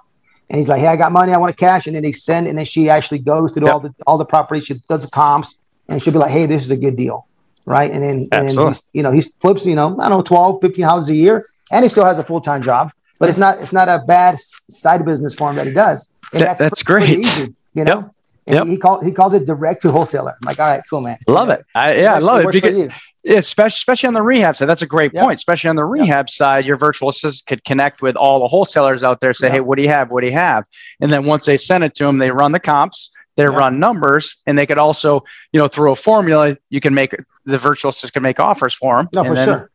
and 0.50 0.58
he's 0.58 0.68
like, 0.68 0.80
"Hey, 0.80 0.88
I 0.88 0.96
got 0.96 1.12
money. 1.12 1.32
I 1.32 1.38
want 1.38 1.50
to 1.56 1.60
cash." 1.68 1.86
And 1.86 1.94
then 1.96 2.02
they 2.02 2.12
send, 2.12 2.46
and 2.48 2.58
then 2.58 2.64
she 2.64 2.90
actually 2.90 3.18
goes 3.20 3.52
to 3.52 3.60
Yep. 3.60 3.72
all 3.72 3.80
the 3.80 3.94
all 4.06 4.18
the 4.18 4.24
properties. 4.24 4.64
She 4.66 4.74
does 4.88 5.02
the 5.02 5.10
comps, 5.10 5.56
and 5.88 6.02
she'll 6.02 6.12
be 6.12 6.18
like, 6.18 6.30
"Hey, 6.30 6.46
this 6.46 6.64
is 6.64 6.70
a 6.70 6.76
good 6.76 6.96
deal." 6.96 7.26
Right. 7.64 7.90
And 7.90 8.00
then, 8.02 8.28
and 8.30 8.48
then 8.50 8.66
he's, 8.68 8.82
you 8.92 9.02
know, 9.02 9.10
he 9.10 9.20
flips, 9.40 9.66
you 9.66 9.74
know, 9.74 9.96
I 9.98 10.08
don't 10.08 10.18
know, 10.18 10.22
12, 10.22 10.60
15 10.62 10.84
houses 10.84 11.08
a 11.08 11.14
year, 11.16 11.44
and 11.72 11.84
he 11.84 11.88
still 11.88 12.04
has 12.04 12.16
a 12.16 12.22
full 12.22 12.40
time 12.40 12.62
job. 12.62 12.90
But 13.18 13.28
it's 13.28 13.38
not, 13.38 13.58
it's 13.60 13.72
not 13.72 13.88
a 13.88 14.04
bad 14.06 14.38
side 14.38 15.04
business 15.04 15.34
for 15.34 15.50
him 15.50 15.56
that 15.56 15.66
he 15.66 15.72
does. 15.72 16.08
And 16.32 16.42
That- 16.42 16.58
that's 16.58 16.82
pretty 16.84 17.06
great. 17.06 17.18
easy, 17.24 17.54
you 17.74 17.84
know. 17.84 18.00
Yep. 18.02 18.10
Yep. 18.46 18.64
He, 18.64 18.70
he 18.72 18.76
calls 18.76 19.04
he 19.04 19.10
calls 19.10 19.34
it 19.34 19.44
direct 19.44 19.82
to 19.82 19.90
wholesaler. 19.90 20.30
I'm 20.40 20.46
like, 20.46 20.60
all 20.60 20.66
right, 20.66 20.82
cool, 20.88 21.00
man. 21.00 21.18
Love 21.26 21.48
it. 21.50 21.64
I, 21.74 21.94
yeah, 21.94 22.14
I 22.14 22.18
love 22.18 22.42
it. 22.44 22.52
Because, 22.52 22.92
especially, 23.26 23.74
especially 23.74 24.06
on 24.06 24.14
the 24.14 24.22
rehab 24.22 24.56
side. 24.56 24.66
That's 24.66 24.82
a 24.82 24.86
great 24.86 25.12
Yep. 25.14 25.22
point. 25.24 25.38
Especially 25.40 25.68
on 25.70 25.76
the 25.76 25.84
rehab 25.84 26.30
side, 26.30 26.64
your 26.64 26.76
virtual 26.76 27.08
assistant 27.08 27.46
could 27.48 27.64
connect 27.64 28.02
with 28.02 28.14
all 28.16 28.38
the 28.40 28.46
wholesalers 28.46 29.02
out 29.02 29.20
there. 29.20 29.32
Say, 29.32 29.48
Yeah. 29.48 29.54
hey, 29.54 29.60
what 29.60 29.76
do 29.76 29.82
you 29.82 29.88
have? 29.88 30.12
What 30.12 30.20
do 30.20 30.26
you 30.28 30.32
have? 30.34 30.64
And 31.00 31.10
then 31.10 31.24
once 31.24 31.44
they 31.46 31.56
send 31.56 31.82
it 31.82 31.94
to 31.96 32.04
them, 32.04 32.18
they 32.18 32.30
run 32.30 32.52
the 32.52 32.60
comps. 32.60 33.10
They 33.36 33.42
Yeah. 33.42 33.48
run 33.56 33.80
numbers, 33.80 34.36
and 34.46 34.56
they 34.58 34.64
could 34.64 34.78
also, 34.78 35.22
you 35.52 35.60
know, 35.60 35.66
through 35.68 35.90
a 35.92 35.96
formula, 35.96 36.56
you 36.70 36.80
can 36.80 36.94
make 36.94 37.14
the 37.44 37.58
virtual 37.58 37.88
assistant 37.90 38.12
can 38.14 38.22
make 38.22 38.38
offers 38.40 38.72
for 38.74 38.96
them. 38.96 39.08
No, 39.12 39.24
for 39.24 39.36
sure. 39.36 39.70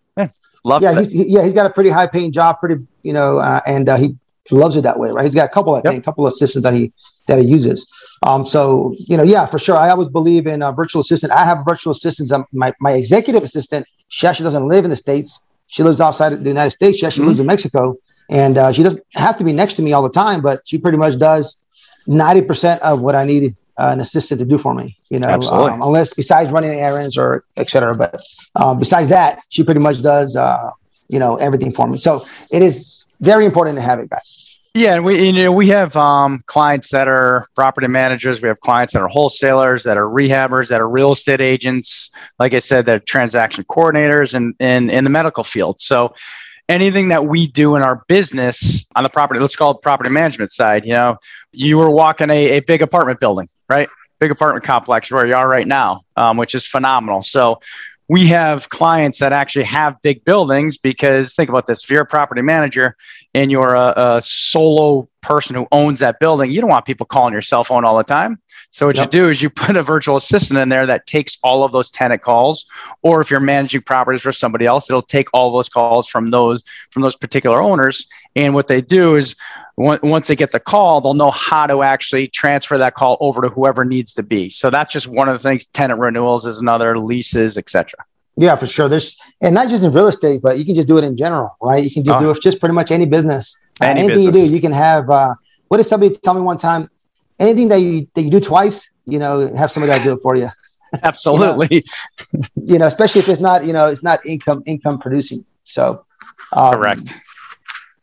Love 0.63 0.81
yeah, 0.83 0.91
it. 0.91 0.97
he's 0.99 1.11
he, 1.11 1.23
yeah 1.27 1.43
he's 1.43 1.53
got 1.53 1.65
a 1.65 1.71
pretty 1.73 1.89
high 1.89 2.05
paying 2.07 2.31
job, 2.31 2.59
pretty 2.59 2.75
you 3.03 3.13
know, 3.13 3.39
uh, 3.39 3.59
and 3.65 3.89
uh, 3.89 3.97
he 3.97 4.15
loves 4.51 4.75
it 4.75 4.81
that 4.81 4.99
way, 4.99 5.09
right? 5.09 5.25
He's 5.25 5.33
got 5.33 5.45
a 5.45 5.49
couple, 5.49 5.73
I 5.73 5.77
Yep. 5.77 5.85
think, 5.85 6.03
a 6.03 6.05
couple 6.05 6.25
of 6.25 6.33
assistants 6.33 6.63
that 6.63 6.73
he 6.73 6.91
that 7.27 7.39
he 7.39 7.45
uses. 7.45 7.87
Um, 8.23 8.45
so 8.45 8.93
you 8.97 9.17
know, 9.17 9.23
yeah, 9.23 9.45
for 9.45 9.57
sure. 9.59 9.75
I 9.77 9.89
always 9.89 10.09
believe 10.09 10.45
in 10.47 10.61
a 10.61 10.71
virtual 10.71 11.01
assistant. 11.01 11.31
I 11.33 11.43
have 11.45 11.59
virtual 11.65 11.91
assistants. 11.91 12.31
Um, 12.31 12.45
my 12.51 12.73
my 12.79 12.93
executive 12.93 13.43
assistant, 13.43 13.85
she 14.09 14.27
actually 14.27 14.43
doesn't 14.45 14.67
live 14.67 14.83
in 14.83 14.91
the 14.91 14.95
states. 14.95 15.43
She 15.67 15.83
lives 15.83 15.99
outside 16.01 16.33
of 16.33 16.43
the 16.43 16.49
United 16.49 16.71
States. 16.71 16.97
She 16.99 17.05
actually 17.05 17.23
Mhm. 17.23 17.27
lives 17.29 17.39
in 17.39 17.45
Mexico, 17.47 17.95
and 18.29 18.57
uh, 18.57 18.71
she 18.71 18.83
doesn't 18.83 19.03
have 19.15 19.37
to 19.37 19.43
be 19.43 19.53
next 19.53 19.73
to 19.75 19.81
me 19.81 19.93
all 19.93 20.03
the 20.03 20.09
time, 20.09 20.41
but 20.41 20.61
she 20.65 20.77
pretty 20.77 20.97
much 20.97 21.17
does 21.17 21.63
ninety 22.07 22.41
percent 22.41 22.81
of 22.81 23.01
what 23.01 23.15
I 23.15 23.25
need 23.25 23.55
uh, 23.77 23.89
an 23.93 23.99
assistant 24.01 24.39
to 24.39 24.45
do 24.45 24.57
for 24.57 24.73
me. 24.75 24.97
You 25.09 25.19
know, 25.19 25.27
um, 25.73 25.81
unless 25.81 26.13
besides 26.13 26.51
running 26.51 26.77
errands 26.79 27.17
or 27.17 27.43
et 27.57 27.69
cetera. 27.69 27.95
But 27.95 28.21
um, 28.55 28.77
besides 28.79 29.09
that, 29.09 29.39
she 29.49 29.63
pretty 29.63 29.79
much 29.81 30.01
does. 30.01 30.35
Uh, 30.35 30.69
you 31.09 31.19
know 31.19 31.35
everything 31.35 31.73
for 31.73 31.87
me. 31.87 31.97
So 31.97 32.25
it 32.51 32.61
is 32.61 33.05
very 33.19 33.45
important 33.45 33.75
to 33.75 33.81
have 33.81 33.99
it, 33.99 34.09
guys. 34.09 34.50
Yeah, 34.73 34.99
we 34.99 35.21
you 35.21 35.33
know 35.33 35.51
we 35.51 35.67
have 35.67 35.97
um, 35.97 36.41
clients 36.45 36.91
that 36.91 37.09
are 37.09 37.45
property 37.55 37.87
managers. 37.87 38.41
We 38.41 38.47
have 38.47 38.61
clients 38.61 38.93
that 38.93 39.01
are 39.01 39.09
wholesalers, 39.09 39.83
that 39.83 39.97
are 39.97 40.05
rehabbers, 40.05 40.69
that 40.69 40.79
are 40.79 40.87
real 40.87 41.11
estate 41.11 41.41
agents. 41.41 42.09
Like 42.39 42.53
I 42.53 42.59
said, 42.59 42.85
that 42.85 42.95
are 42.95 42.99
transaction 42.99 43.65
coordinators, 43.65 44.33
and 44.33 44.55
in 44.59 44.89
in 44.89 45.03
the 45.03 45.09
medical 45.09 45.43
field. 45.43 45.81
So 45.81 46.13
anything 46.69 47.09
that 47.09 47.25
we 47.25 47.47
do 47.47 47.75
in 47.75 47.81
our 47.81 48.05
business 48.07 48.85
on 48.95 49.03
the 49.03 49.09
property, 49.09 49.41
let's 49.41 49.57
call 49.57 49.71
it 49.71 49.81
property 49.81 50.09
management 50.09 50.51
side. 50.51 50.85
You 50.85 50.95
know, 50.95 51.17
you 51.51 51.77
were 51.77 51.89
walking 51.89 52.29
a, 52.29 52.51
a 52.51 52.59
big 52.61 52.81
apartment 52.81 53.19
building, 53.19 53.49
right? 53.67 53.89
Big 54.21 54.31
apartment 54.31 54.63
complex 54.63 55.11
where 55.11 55.27
you 55.27 55.35
are 55.35 55.49
right 55.49 55.67
now, 55.67 56.03
um, 56.15 56.37
which 56.37 56.55
is 56.55 56.65
phenomenal. 56.65 57.23
So 57.23 57.59
we 58.11 58.27
have 58.27 58.67
clients 58.67 59.19
that 59.19 59.31
actually 59.31 59.63
have 59.63 59.95
big 60.01 60.25
buildings 60.25 60.77
because 60.77 61.33
think 61.33 61.49
about 61.49 61.65
this: 61.65 61.81
if 61.81 61.89
you're 61.89 62.01
a 62.01 62.05
property 62.05 62.41
manager 62.41 62.97
and 63.33 63.49
you're 63.49 63.73
a, 63.73 63.93
a 63.95 64.21
solo 64.21 65.07
person 65.21 65.55
who 65.55 65.67
owns 65.71 65.99
that 65.99 66.19
building, 66.19 66.51
you 66.51 66.61
don't 66.61 66.69
want 66.69 66.85
people 66.85 67.05
calling 67.05 67.33
your 67.33 67.41
cell 67.41 67.63
phone 67.63 67.85
all 67.85 67.97
the 67.97 68.03
time. 68.03 68.39
So 68.71 68.87
what 68.87 68.95
Yep. 68.95 69.05
you 69.13 69.23
do 69.23 69.29
is 69.29 69.41
you 69.41 69.49
put 69.49 69.75
a 69.75 69.83
virtual 69.83 70.15
assistant 70.15 70.59
in 70.59 70.69
there 70.69 70.85
that 70.85 71.05
takes 71.05 71.37
all 71.43 71.63
of 71.63 71.71
those 71.71 71.91
tenant 71.91 72.21
calls, 72.21 72.65
or 73.01 73.21
if 73.21 73.29
you're 73.29 73.39
managing 73.39 73.81
properties 73.81 74.21
for 74.21 74.31
somebody 74.31 74.65
else, 74.65 74.89
it'll 74.89 75.01
take 75.01 75.27
all 75.33 75.51
those 75.51 75.69
calls 75.69 76.07
from 76.07 76.31
those 76.31 76.63
from 76.89 77.01
those 77.01 77.15
particular 77.15 77.61
owners. 77.61 78.07
And 78.35 78.53
what 78.53 78.67
they 78.67 78.81
do 78.81 79.15
is 79.15 79.35
on- 79.77 79.99
once 80.03 80.27
they 80.27 80.35
get 80.35 80.51
the 80.51 80.59
call, 80.59 81.01
they'll 81.01 81.13
know 81.13 81.31
how 81.31 81.67
to 81.67 81.83
actually 81.83 82.27
transfer 82.27 82.77
that 82.77 82.95
call 82.95 83.17
over 83.19 83.41
to 83.41 83.49
whoever 83.49 83.83
needs 83.83 84.13
to 84.13 84.23
be. 84.23 84.49
So 84.49 84.69
that's 84.69 84.93
just 84.93 85.07
one 85.07 85.27
of 85.27 85.41
the 85.41 85.49
things. 85.49 85.65
Tenant 85.67 85.99
renewals 85.99 86.45
is 86.45 86.59
another, 86.59 86.97
leases, 86.97 87.57
etc. 87.57 88.05
Yeah, 88.37 88.55
for 88.55 88.65
sure. 88.67 88.87
There's 88.87 89.17
and 89.41 89.53
not 89.53 89.69
just 89.69 89.83
in 89.83 89.91
real 89.91 90.07
estate, 90.07 90.41
but 90.41 90.57
you 90.57 90.65
can 90.65 90.73
just 90.75 90.87
do 90.87 90.97
it 90.97 91.03
in 91.03 91.17
general, 91.17 91.55
right? 91.61 91.83
You 91.83 91.91
can 91.91 92.03
just 92.03 92.17
Oh. 92.17 92.21
do 92.21 92.31
it 92.31 92.41
just 92.41 92.59
pretty 92.59 92.73
much 92.73 92.91
any 92.91 93.05
business. 93.05 93.57
Uh, 93.81 93.85
Any 93.85 94.01
anything 94.01 94.23
you 94.23 94.31
do, 94.31 94.39
you 94.39 94.61
can 94.61 94.71
have. 94.71 95.09
Uh, 95.09 95.33
what 95.67 95.77
did 95.77 95.85
somebody 95.85 96.15
tell 96.15 96.33
me 96.33 96.41
one 96.41 96.57
time? 96.57 96.89
Anything 97.39 97.67
that 97.69 97.79
you 97.81 98.07
that 98.15 98.21
you 98.21 98.29
do 98.31 98.39
twice, 98.39 98.89
you 99.05 99.19
know, 99.19 99.53
have 99.55 99.71
somebody 99.71 99.91
else 99.93 100.03
do 100.03 100.13
it 100.13 100.19
for 100.21 100.35
you. 100.35 100.49
Absolutely. 101.03 101.83
You 102.55 102.77
know, 102.79 102.85
especially 102.85 103.19
if 103.21 103.29
it's 103.29 103.41
not, 103.41 103.65
you 103.65 103.73
know, 103.73 103.87
it's 103.87 104.03
not 104.03 104.25
income 104.25 104.63
income 104.65 104.97
producing. 104.99 105.43
So, 105.63 106.05
um, 106.53 106.73
Correct. 106.75 107.13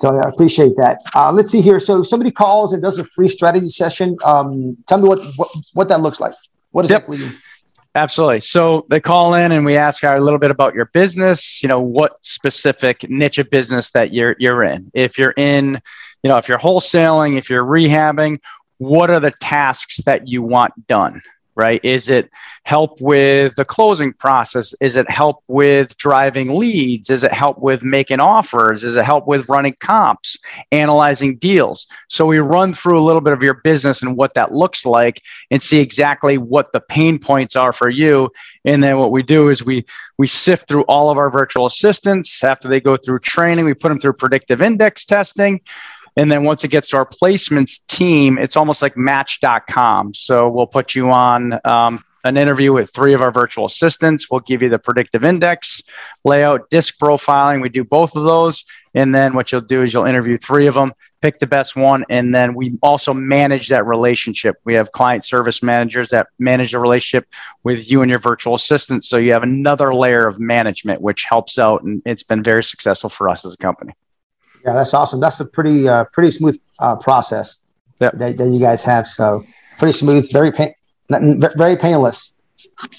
So 0.00 0.16
I 0.16 0.28
appreciate 0.28 0.74
that. 0.76 1.00
Uh, 1.14 1.32
let's 1.32 1.50
see 1.50 1.60
here. 1.60 1.80
So 1.80 2.02
somebody 2.04 2.30
calls 2.30 2.72
and 2.72 2.80
does 2.82 2.98
a 2.98 3.04
free 3.04 3.28
strategy 3.28 3.66
session. 3.68 4.16
Um, 4.24 4.76
tell 4.86 4.98
me 4.98 5.08
what 5.08 5.20
what, 5.36 5.48
what 5.74 5.88
that 5.88 6.00
looks 6.00 6.20
like. 6.20 6.34
What 6.70 6.88
Yep. 6.88 7.08
exactly? 7.08 7.38
Absolutely. 7.94 8.40
So 8.40 8.86
they 8.90 9.00
call 9.00 9.34
in 9.34 9.52
and 9.52 9.64
we 9.64 9.76
ask 9.76 10.04
a 10.04 10.18
little 10.18 10.38
bit 10.38 10.50
about 10.50 10.74
your 10.74 10.86
business, 10.86 11.62
you 11.62 11.68
know, 11.68 11.80
what 11.80 12.24
specific 12.24 13.08
niche 13.08 13.38
of 13.38 13.50
business 13.50 13.90
that 13.92 14.12
you're 14.12 14.36
you're 14.38 14.62
in. 14.62 14.90
If 14.94 15.18
you're 15.18 15.34
in, 15.36 15.80
you 16.22 16.28
know, 16.28 16.36
if 16.36 16.48
you're 16.48 16.58
wholesaling, 16.58 17.38
if 17.38 17.50
you're 17.50 17.64
rehabbing, 17.64 18.40
what 18.76 19.10
are 19.10 19.20
the 19.20 19.32
tasks 19.32 19.96
that 20.04 20.28
you 20.28 20.42
want 20.42 20.86
done? 20.86 21.22
Right? 21.58 21.84
Is 21.84 22.08
it 22.08 22.30
help 22.62 23.00
with 23.00 23.56
the 23.56 23.64
closing 23.64 24.12
process? 24.12 24.74
Is 24.80 24.96
it 24.96 25.10
help 25.10 25.42
with 25.48 25.96
driving 25.96 26.56
leads? 26.56 27.10
Is 27.10 27.24
it 27.24 27.32
help 27.32 27.58
with 27.58 27.82
making 27.82 28.20
offers? 28.20 28.84
Is 28.84 28.94
it 28.94 29.04
help 29.04 29.26
with 29.26 29.48
running 29.48 29.74
comps, 29.80 30.38
analyzing 30.70 31.36
deals? 31.36 31.88
So 32.08 32.26
we 32.26 32.38
run 32.38 32.72
through 32.72 33.00
a 33.00 33.04
little 33.04 33.20
bit 33.20 33.32
of 33.32 33.42
your 33.42 33.54
business 33.64 34.02
and 34.02 34.16
what 34.16 34.34
that 34.34 34.52
looks 34.52 34.86
like 34.86 35.20
and 35.50 35.60
see 35.60 35.80
exactly 35.80 36.38
what 36.38 36.72
the 36.72 36.80
pain 36.80 37.18
points 37.18 37.56
are 37.56 37.72
for 37.72 37.90
you 37.90 38.30
and 38.64 38.82
then 38.82 38.98
what 38.98 39.10
we 39.10 39.22
do 39.22 39.48
is 39.48 39.64
we 39.64 39.84
we 40.18 40.26
sift 40.26 40.68
through 40.68 40.82
all 40.82 41.10
of 41.10 41.18
our 41.18 41.30
virtual 41.30 41.66
assistants 41.66 42.44
after 42.44 42.68
they 42.68 42.80
go 42.80 42.96
through 42.96 43.18
training 43.18 43.64
we 43.64 43.74
put 43.74 43.88
them 43.88 43.98
through 43.98 44.12
predictive 44.12 44.62
index 44.62 45.04
testing 45.04 45.60
and 46.18 46.30
then 46.30 46.44
once 46.44 46.64
it 46.64 46.68
gets 46.68 46.88
to 46.90 46.96
our 46.96 47.06
placements 47.06 47.86
team 47.86 48.36
it's 48.36 48.56
almost 48.56 48.82
like 48.82 48.96
match.com 48.96 50.12
so 50.12 50.48
we'll 50.48 50.66
put 50.66 50.94
you 50.94 51.10
on 51.10 51.58
um, 51.64 52.04
an 52.24 52.36
interview 52.36 52.72
with 52.72 52.92
three 52.92 53.14
of 53.14 53.22
our 53.22 53.30
virtual 53.30 53.64
assistants. 53.64 54.30
We'll 54.30 54.40
give 54.40 54.62
you 54.62 54.68
the 54.68 54.78
predictive 54.78 55.24
index 55.24 55.82
layout 56.24 56.68
disc 56.68 56.98
profiling. 56.98 57.62
We 57.62 57.68
do 57.68 57.84
both 57.84 58.16
of 58.16 58.24
those. 58.24 58.64
And 58.94 59.14
then 59.14 59.34
what 59.34 59.52
you'll 59.52 59.60
do 59.60 59.82
is 59.82 59.92
you'll 59.92 60.06
interview 60.06 60.36
three 60.36 60.66
of 60.66 60.74
them 60.74 60.92
pick 61.20 61.38
the 61.38 61.46
best 61.46 61.76
one 61.76 62.04
and 62.10 62.34
then 62.34 62.54
we 62.54 62.78
also 62.82 63.12
manage 63.12 63.68
that 63.68 63.86
relationship. 63.86 64.56
We 64.64 64.74
have 64.74 64.92
client 64.92 65.24
service 65.24 65.62
managers 65.62 66.10
that 66.10 66.28
manage 66.38 66.72
the 66.72 66.78
relationship 66.78 67.28
with 67.64 67.90
you 67.90 68.02
and 68.02 68.10
your 68.10 68.20
virtual 68.20 68.54
assistant 68.54 69.04
so 69.04 69.16
you 69.16 69.32
have 69.32 69.42
another 69.42 69.94
layer 69.94 70.26
of 70.26 70.38
management 70.38 71.00
which 71.00 71.24
helps 71.24 71.58
out 71.58 71.82
and 71.82 72.02
it's 72.04 72.22
been 72.22 72.42
very 72.42 72.62
successful 72.62 73.10
for 73.10 73.28
us 73.28 73.44
as 73.44 73.54
a 73.54 73.56
company 73.56 73.94
Yeah, 74.64 74.74
that's 74.74 74.94
awesome. 74.94 75.20
That's 75.20 75.40
a 75.40 75.44
pretty 75.44 75.88
uh, 75.88 76.04
pretty 76.12 76.30
smooth 76.30 76.60
uh, 76.80 76.96
process 76.96 77.60
Yep. 78.00 78.12
that, 78.18 78.36
that 78.36 78.48
you 78.48 78.60
guys 78.60 78.84
have. 78.84 79.08
So 79.08 79.44
pretty 79.78 79.92
smooth, 79.92 80.30
very 80.30 80.52
pain, 80.52 80.72
very 81.10 81.76
painless. 81.76 82.36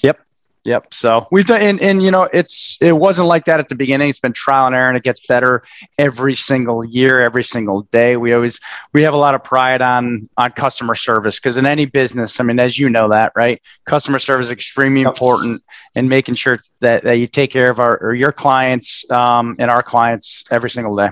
Yep. 0.02 0.20
Yep. 0.64 0.92
So 0.92 1.26
we've 1.32 1.46
done, 1.46 1.62
and, 1.62 1.80
and 1.80 2.02
you 2.02 2.10
know, 2.10 2.28
it's 2.34 2.76
it 2.82 2.92
wasn't 2.92 3.28
like 3.28 3.46
that 3.46 3.60
at 3.60 3.70
the 3.70 3.74
beginning. 3.74 4.10
It's 4.10 4.20
been 4.20 4.34
trial 4.34 4.66
and 4.66 4.74
error, 4.74 4.88
and 4.88 4.96
it 4.96 5.02
gets 5.02 5.26
better 5.26 5.62
every 5.96 6.34
single 6.34 6.84
year, 6.84 7.22
every 7.22 7.42
single 7.44 7.82
day. 7.92 8.18
We 8.18 8.34
always 8.34 8.60
we 8.92 9.02
have 9.04 9.14
a 9.14 9.16
lot 9.16 9.34
of 9.34 9.42
pride 9.42 9.80
on 9.80 10.28
on 10.36 10.52
customer 10.52 10.94
service 10.94 11.38
because 11.38 11.56
in 11.56 11.64
any 11.64 11.86
business, 11.86 12.38
I 12.40 12.44
mean, 12.44 12.60
as 12.60 12.78
you 12.78 12.90
know 12.90 13.08
that, 13.08 13.32
right? 13.34 13.62
Customer 13.86 14.18
service 14.18 14.48
is 14.48 14.52
extremely 14.52 15.00
important, 15.00 15.62
and 15.94 16.10
making 16.10 16.34
sure 16.34 16.58
that, 16.80 17.04
that 17.04 17.14
you 17.14 17.26
take 17.26 17.50
care 17.50 17.70
of 17.70 17.80
our 17.80 17.96
or 18.02 18.14
your 18.14 18.32
clients 18.32 19.10
um, 19.10 19.56
and 19.58 19.70
our 19.70 19.82
clients 19.82 20.44
every 20.50 20.68
single 20.68 20.94
day. 20.94 21.08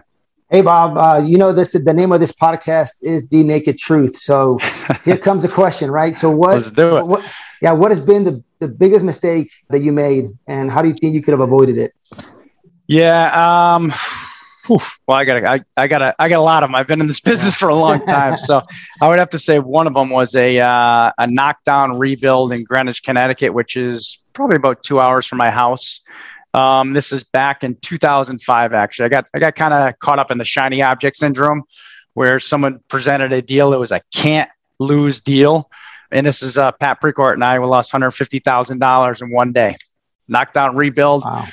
Hey 0.50 0.62
Bob, 0.62 0.96
uh, 0.96 1.22
you 1.22 1.36
know 1.36 1.52
this. 1.52 1.72
The 1.72 1.92
name 1.92 2.10
of 2.10 2.20
this 2.20 2.32
podcast 2.32 3.02
is 3.02 3.28
the 3.28 3.44
Naked 3.44 3.76
Truth. 3.76 4.16
So 4.16 4.58
here 5.04 5.18
comes 5.18 5.42
the 5.42 5.48
question, 5.48 5.90
right? 5.90 6.16
So 6.16 6.30
what? 6.30 6.54
Let's 6.54 6.70
do 6.70 6.96
it. 6.96 7.06
What? 7.06 7.22
Yeah, 7.60 7.72
what 7.72 7.90
has 7.90 8.02
been 8.02 8.24
the, 8.24 8.42
the 8.58 8.66
biggest 8.66 9.04
mistake 9.04 9.52
that 9.68 9.80
you 9.80 9.92
made, 9.92 10.24
and 10.46 10.70
how 10.70 10.80
do 10.80 10.88
you 10.88 10.94
think 10.94 11.14
you 11.14 11.20
could 11.20 11.32
have 11.32 11.40
avoided 11.40 11.76
it? 11.76 11.92
Yeah. 12.86 13.74
Um, 13.74 13.92
whew, 14.66 14.78
well, 15.06 15.18
I 15.18 15.24
got 15.26 15.44
I, 15.44 15.60
I 15.76 15.86
got 15.86 16.00
a, 16.00 16.14
I 16.18 16.30
got 16.30 16.38
a 16.38 16.42
lot 16.42 16.62
of 16.62 16.70
them. 16.70 16.76
I've 16.76 16.86
been 16.86 17.02
in 17.02 17.08
this 17.08 17.20
business 17.20 17.54
for 17.54 17.68
a 17.68 17.74
long 17.74 18.02
time, 18.06 18.38
so 18.38 18.62
I 19.02 19.08
would 19.08 19.18
have 19.18 19.28
to 19.30 19.38
say 19.38 19.58
one 19.58 19.86
of 19.86 19.92
them 19.92 20.08
was 20.08 20.34
a 20.34 20.60
uh, 20.60 21.12
a 21.18 21.26
knockdown 21.26 21.98
rebuild 21.98 22.52
in 22.52 22.64
Greenwich, 22.64 23.02
Connecticut, 23.02 23.52
which 23.52 23.76
is 23.76 24.18
probably 24.32 24.56
about 24.56 24.82
two 24.82 24.98
hours 24.98 25.26
from 25.26 25.36
my 25.36 25.50
house. 25.50 26.00
Um, 26.54 26.92
this 26.92 27.12
is 27.12 27.24
back 27.24 27.64
in 27.64 27.76
2005. 27.82 28.72
Actually, 28.72 29.06
I 29.06 29.08
got 29.08 29.26
I 29.34 29.38
got 29.38 29.54
kind 29.54 29.74
of 29.74 29.98
caught 29.98 30.18
up 30.18 30.30
in 30.30 30.38
the 30.38 30.44
shiny 30.44 30.82
object 30.82 31.16
syndrome, 31.16 31.64
where 32.14 32.40
someone 32.40 32.80
presented 32.88 33.32
a 33.32 33.42
deal. 33.42 33.72
It 33.72 33.78
was 33.78 33.92
a 33.92 34.00
can't 34.14 34.50
lose 34.78 35.20
deal. 35.20 35.70
And 36.10 36.26
this 36.26 36.42
is 36.42 36.56
uh, 36.56 36.72
Pat 36.72 37.00
Precourt 37.02 37.34
and 37.34 37.44
I. 37.44 37.58
We 37.58 37.66
lost 37.66 37.90
hundred 37.90 38.12
fifty 38.12 38.38
thousand 38.38 38.78
dollars 38.78 39.20
in 39.20 39.30
one 39.30 39.52
day. 39.52 39.76
Knocked 40.26 40.54
down 40.54 40.76
rebuild. 40.76 41.24
Wow. 41.24 41.46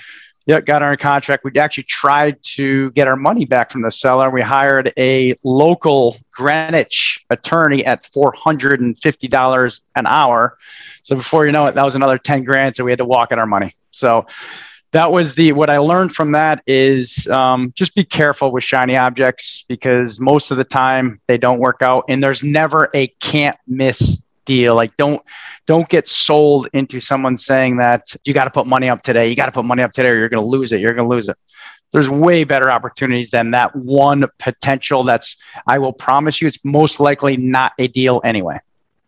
Yeah, 0.47 0.61
got 0.61 0.83
our 0.83 0.95
contract. 0.95 1.43
We 1.43 1.51
actually 1.59 1.85
tried 1.85 2.41
to 2.55 2.91
get 2.91 3.07
our 3.07 3.15
money 3.15 3.45
back 3.45 3.71
from 3.71 3.81
the 3.81 3.89
seller. 3.89 4.29
We 4.29 4.43
hired 4.43 4.93
a 4.95 5.33
local 5.43 6.17
Greenwich 6.31 7.25
attorney 7.31 7.83
at 7.83 8.05
four 8.13 8.31
hundred 8.37 8.79
and 8.79 8.97
fifty 8.97 9.27
dollars 9.27 9.81
an 9.95 10.05
hour. 10.05 10.57
So 11.01 11.15
before 11.15 11.47
you 11.47 11.51
know 11.51 11.65
it, 11.65 11.73
that 11.73 11.83
was 11.83 11.95
another 11.95 12.19
ten 12.19 12.43
grand. 12.43 12.75
So 12.75 12.83
we 12.83 12.91
had 12.91 12.99
to 12.99 13.05
walk 13.05 13.31
in 13.31 13.39
our 13.39 13.47
money. 13.47 13.73
So 13.89 14.27
that 14.95 15.11
was 15.11 15.35
the 15.35 15.51
what 15.51 15.69
I 15.69 15.77
learned 15.77 16.15
from 16.15 16.31
that 16.31 16.63
is 16.65 17.27
um, 17.27 17.73
just 17.75 17.95
be 17.95 18.05
careful 18.05 18.53
with 18.53 18.63
shiny 18.63 18.95
objects 18.95 19.65
because 19.67 20.21
most 20.21 20.51
of 20.51 20.57
the 20.57 20.63
time 20.63 21.19
they 21.27 21.37
don't 21.37 21.59
work 21.59 21.81
out, 21.81 22.05
and 22.07 22.23
there's 22.23 22.43
never 22.43 22.89
a 22.93 23.07
can't 23.19 23.57
miss 23.67 24.23
deal. 24.45 24.73
Like 24.73 24.95
don't 24.95 25.21
don't 25.65 25.89
get 25.89 26.07
sold 26.07 26.69
into 26.71 27.01
someone 27.01 27.35
saying 27.35 27.75
that 27.77 28.15
you 28.23 28.33
got 28.33 28.45
to 28.45 28.49
put 28.49 28.67
money 28.67 28.87
up 28.87 29.01
today. 29.01 29.27
You 29.27 29.35
got 29.35 29.47
to 29.47 29.51
put 29.51 29.65
money 29.65 29.83
up 29.83 29.91
today, 29.91 30.07
or 30.07 30.15
you're 30.15 30.29
going 30.29 30.41
to 30.41 30.47
lose 30.47 30.71
it. 30.71 30.79
You're 30.79 30.93
going 30.93 31.09
to 31.09 31.13
lose 31.13 31.27
it. 31.27 31.35
There's 31.91 32.07
way 32.07 32.45
better 32.45 32.71
opportunities 32.71 33.29
than 33.31 33.51
that 33.51 33.75
one 33.75 34.23
potential. 34.39 35.03
That's 35.03 35.35
I 35.67 35.77
will 35.77 35.91
promise 35.91 36.41
you, 36.41 36.47
it's 36.47 36.63
most 36.63 37.01
likely 37.01 37.35
not 37.35 37.73
a 37.79 37.89
deal 37.89 38.21
anyway. 38.23 38.59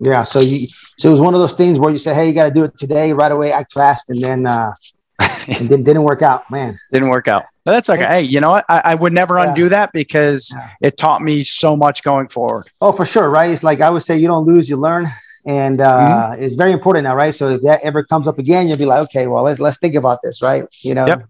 Yeah. 0.02 0.24
So 0.24 0.42
you 0.42 0.68
so 0.98 1.08
it 1.08 1.12
was 1.12 1.22
one 1.22 1.34
of 1.34 1.40
those 1.40 1.54
things 1.54 1.80
where 1.80 1.92
you 1.94 1.98
say, 1.98 2.14
hey, 2.14 2.28
you 2.28 2.34
got 2.34 2.44
to 2.44 2.52
do 2.52 2.66
it 2.66 2.78
today, 2.78 3.14
right 3.14 3.32
away, 3.32 3.54
act 3.54 3.72
fast, 3.72 4.10
and 4.10 4.22
then 4.22 4.46
uh, 4.46 4.74
it 5.20 5.68
didn't, 5.68 5.84
didn't 5.84 6.04
work 6.04 6.22
out, 6.22 6.50
man. 6.52 6.80
Didn't 6.92 7.10
work 7.10 7.28
out. 7.28 7.46
But 7.64 7.72
that's 7.72 7.90
okay. 7.90 8.06
Hey, 8.06 8.22
you 8.22 8.40
know 8.40 8.52
what? 8.52 8.66
I, 8.70 8.82
I 8.86 8.96
would 8.96 9.14
never 9.14 9.38
yeah. 9.38 9.50
undo 9.50 9.70
that 9.70 9.92
because 9.92 10.52
yeah. 10.52 10.70
it 10.82 10.98
taught 10.98 11.22
me 11.22 11.44
so 11.44 11.76
much 11.76 12.04
going 12.04 12.28
forward. 12.28 12.70
Oh, 12.82 12.92
for 12.92 13.06
sure, 13.06 13.30
right? 13.30 13.50
It's 13.50 13.64
like 13.64 13.82
I 13.82 13.90
would 13.90 14.04
say, 14.04 14.18
you 14.18 14.28
don't 14.28 14.46
lose, 14.46 14.70
you 14.70 14.78
learn 14.78 15.08
and 15.48 15.80
uh, 15.80 16.32
mm-hmm. 16.34 16.44
it's 16.44 16.56
very 16.56 16.74
important 16.74 17.06
now, 17.06 17.16
right? 17.16 17.34
So 17.34 17.56
if 17.56 17.62
that 17.62 17.82
ever 17.82 18.04
comes 18.04 18.28
up 18.28 18.38
again, 18.38 18.68
you'll 18.68 18.78
be 18.78 18.86
like, 18.86 19.04
okay, 19.06 19.28
well, 19.28 19.44
let's 19.44 19.60
let's 19.60 19.80
think 19.80 19.96
about 19.96 20.20
this, 20.22 20.42
right? 20.42 20.66
You 20.82 20.94
know. 20.94 21.08
Yep. 21.08 21.30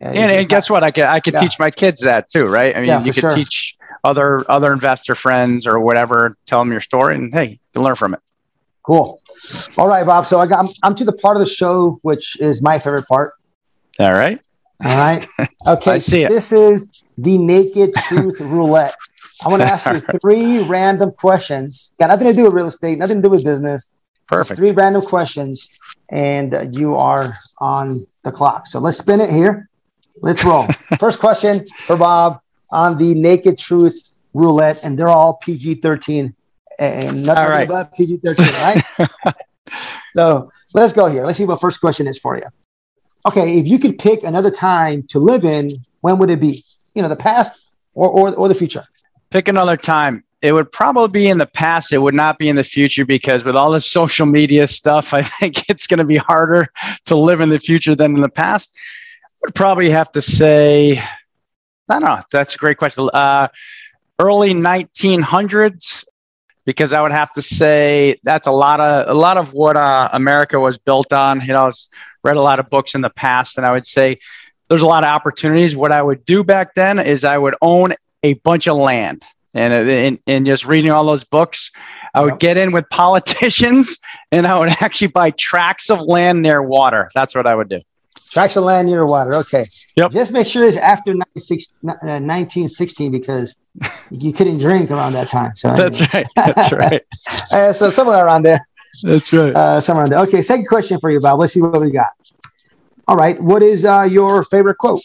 and, 0.00 0.16
and 0.16 0.48
guess 0.48 0.70
what? 0.70 0.84
I 0.84 0.92
can 0.92 1.08
I 1.08 1.18
can 1.18 1.34
yeah. 1.34 1.40
teach 1.40 1.58
my 1.58 1.70
kids 1.70 2.00
that 2.02 2.28
too, 2.28 2.46
right? 2.46 2.74
I 2.76 2.78
mean, 2.78 2.88
yeah, 2.88 3.02
you 3.02 3.12
can 3.12 3.22
sure. 3.22 3.34
teach 3.34 3.76
other 4.04 4.48
other 4.48 4.72
investor 4.72 5.16
friends 5.16 5.66
or 5.66 5.80
whatever, 5.80 6.36
tell 6.46 6.60
them 6.60 6.70
your 6.70 6.80
story, 6.80 7.16
and 7.16 7.34
hey, 7.34 7.44
you 7.44 7.58
can 7.74 7.82
learn 7.82 7.96
from 7.96 8.14
it. 8.14 8.20
Cool. 8.86 9.20
All 9.76 9.88
right, 9.88 10.06
Bob. 10.06 10.26
So 10.26 10.38
I 10.38 10.46
got 10.46 10.60
I'm, 10.64 10.68
I'm 10.82 10.94
to 10.94 11.04
the 11.04 11.12
part 11.12 11.36
of 11.36 11.40
the 11.40 11.50
show 11.50 11.98
which 12.02 12.40
is 12.40 12.62
my 12.62 12.78
favorite 12.78 13.06
part. 13.08 13.32
All 13.98 14.12
right. 14.12 14.40
All 14.84 14.96
right. 14.96 15.26
Okay. 15.66 15.92
I 15.92 15.98
see 15.98 16.22
it. 16.22 16.28
This 16.28 16.52
is 16.52 17.02
the 17.18 17.38
naked 17.38 17.92
truth 18.06 18.40
roulette. 18.40 18.94
I 19.44 19.48
want 19.48 19.62
to 19.62 19.66
ask 19.66 19.84
you 19.90 19.98
three 20.20 20.62
random 20.62 21.10
questions. 21.10 21.90
Got 21.98 22.06
nothing 22.06 22.28
to 22.28 22.32
do 22.32 22.44
with 22.44 22.52
real 22.52 22.68
estate, 22.68 22.98
nothing 22.98 23.16
to 23.16 23.22
do 23.22 23.30
with 23.30 23.42
business. 23.42 23.92
Perfect. 24.28 24.58
Three 24.58 24.70
random 24.70 25.02
questions, 25.02 25.68
and 26.10 26.72
you 26.76 26.94
are 26.94 27.32
on 27.58 28.06
the 28.22 28.30
clock. 28.30 28.68
So 28.68 28.78
let's 28.78 28.98
spin 28.98 29.20
it 29.20 29.28
here. 29.28 29.68
Let's 30.20 30.44
roll. 30.44 30.68
First 31.00 31.18
question 31.18 31.66
for 31.86 31.96
Bob 31.96 32.40
on 32.70 32.96
the 32.96 33.14
Naked 33.14 33.58
Truth 33.58 34.00
Roulette, 34.34 34.84
and 34.84 34.96
they're 34.96 35.08
all 35.08 35.34
PG 35.34 35.76
13 35.76 36.32
and 36.78 37.24
nothing 37.24 37.44
all 37.44 37.50
right. 37.50 37.94
PG 37.96 38.18
13, 38.18 38.46
right? 38.46 38.84
so 40.16 40.50
let's 40.74 40.92
go 40.92 41.06
here. 41.06 41.24
Let's 41.24 41.38
see 41.38 41.44
what 41.44 41.60
first 41.60 41.80
question 41.80 42.06
is 42.06 42.18
for 42.18 42.36
you. 42.36 42.44
Okay, 43.26 43.58
if 43.58 43.66
you 43.66 43.78
could 43.78 43.98
pick 43.98 44.22
another 44.22 44.50
time 44.50 45.02
to 45.08 45.18
live 45.18 45.44
in, 45.44 45.70
when 46.00 46.18
would 46.18 46.30
it 46.30 46.40
be? 46.40 46.62
You 46.94 47.02
know, 47.02 47.08
the 47.08 47.16
past 47.16 47.60
or, 47.94 48.08
or, 48.08 48.34
or 48.34 48.48
the 48.48 48.54
future? 48.54 48.84
Pick 49.30 49.48
another 49.48 49.76
time. 49.76 50.22
It 50.42 50.52
would 50.52 50.70
probably 50.70 51.08
be 51.08 51.28
in 51.28 51.38
the 51.38 51.46
past. 51.46 51.92
It 51.92 51.98
would 51.98 52.14
not 52.14 52.38
be 52.38 52.48
in 52.48 52.56
the 52.56 52.62
future 52.62 53.04
because 53.04 53.42
with 53.42 53.56
all 53.56 53.70
this 53.70 53.86
social 53.86 54.26
media 54.26 54.66
stuff, 54.66 55.12
I 55.20 55.22
think 55.22 55.68
it's 55.68 55.86
going 55.86 55.98
to 55.98 56.04
be 56.04 56.16
harder 56.16 56.68
to 57.06 57.16
live 57.16 57.40
in 57.40 57.48
the 57.48 57.58
future 57.58 57.96
than 57.96 58.14
in 58.14 58.22
the 58.22 58.28
past. 58.28 58.76
I 58.76 59.28
would 59.42 59.54
probably 59.54 59.90
have 59.90 60.12
to 60.12 60.22
say, 60.22 60.98
I 60.98 61.04
don't 61.88 62.02
know. 62.02 62.20
That's 62.30 62.54
a 62.54 62.58
great 62.58 62.78
question. 62.78 63.08
Uh, 63.12 63.48
early 64.18 64.54
1900s, 64.54 66.04
because 66.66 66.92
I 66.92 67.00
would 67.00 67.12
have 67.12 67.32
to 67.32 67.42
say 67.42 68.20
that's 68.24 68.46
a 68.46 68.52
lot 68.52 68.80
of 68.80 69.08
a 69.08 69.18
lot 69.18 69.38
of 69.38 69.54
what 69.54 69.76
uh, 69.76 70.10
America 70.12 70.60
was 70.60 70.76
built 70.76 71.12
on. 71.12 71.40
You 71.40 71.54
know, 71.54 71.60
I 71.60 71.70
read 72.22 72.36
a 72.36 72.42
lot 72.42 72.60
of 72.60 72.68
books 72.68 72.94
in 72.94 73.00
the 73.00 73.10
past, 73.10 73.56
and 73.56 73.64
I 73.64 73.72
would 73.72 73.86
say 73.86 74.18
there's 74.68 74.82
a 74.82 74.86
lot 74.86 75.04
of 75.04 75.08
opportunities. 75.08 75.74
What 75.76 75.92
I 75.92 76.02
would 76.02 76.24
do 76.24 76.44
back 76.44 76.74
then 76.74 76.98
is 76.98 77.24
I 77.24 77.38
would 77.38 77.54
own 77.62 77.94
a 78.22 78.34
bunch 78.34 78.66
of 78.66 78.76
land. 78.76 79.24
And, 79.54 79.72
and, 79.72 80.18
and 80.26 80.44
just 80.44 80.66
reading 80.66 80.90
all 80.90 81.04
those 81.04 81.24
books, 81.24 81.70
I 82.12 82.20
would 82.20 82.38
get 82.38 82.58
in 82.58 82.72
with 82.72 82.86
politicians 82.90 83.98
and 84.32 84.46
I 84.46 84.58
would 84.58 84.68
actually 84.68 85.08
buy 85.08 85.30
tracts 85.30 85.88
of 85.88 86.02
land 86.02 86.42
near 86.42 86.60
water. 86.60 87.08
That's 87.14 87.34
what 87.34 87.46
I 87.46 87.54
would 87.54 87.70
do. 87.70 87.78
Tracts 88.30 88.56
of 88.56 88.64
land 88.64 88.88
near 88.88 89.06
water. 89.06 89.34
Okay. 89.34 89.66
Yep. 89.96 90.10
Just 90.10 90.32
make 90.32 90.46
sure 90.46 90.66
it's 90.66 90.76
after 90.76 91.12
1916 91.12 93.06
uh, 93.06 93.10
because 93.10 93.58
you 94.10 94.32
couldn't 94.32 94.58
drink 94.58 94.90
around 94.90 95.12
that 95.12 95.28
time. 95.28 95.54
So 95.54 95.74
that's 95.74 96.00
right. 96.12 96.26
That's 96.36 96.72
right. 96.72 97.02
uh, 97.52 97.72
so 97.72 97.90
somewhere 97.90 98.24
around 98.24 98.42
there. 98.44 98.66
That's 99.02 99.32
right. 99.32 99.54
Uh, 99.54 99.80
somewhere 99.80 100.04
around 100.04 100.10
there. 100.10 100.20
Okay. 100.20 100.42
Second 100.42 100.66
question 100.66 100.98
for 101.00 101.10
you, 101.10 101.20
Bob. 101.20 101.38
Let's 101.38 101.54
see 101.54 101.62
what 101.62 101.80
we 101.80 101.90
got. 101.90 102.10
All 103.08 103.16
right. 103.16 103.40
What 103.40 103.62
is 103.62 103.84
uh, 103.84 104.02
your 104.02 104.42
favorite 104.44 104.78
quote? 104.78 105.02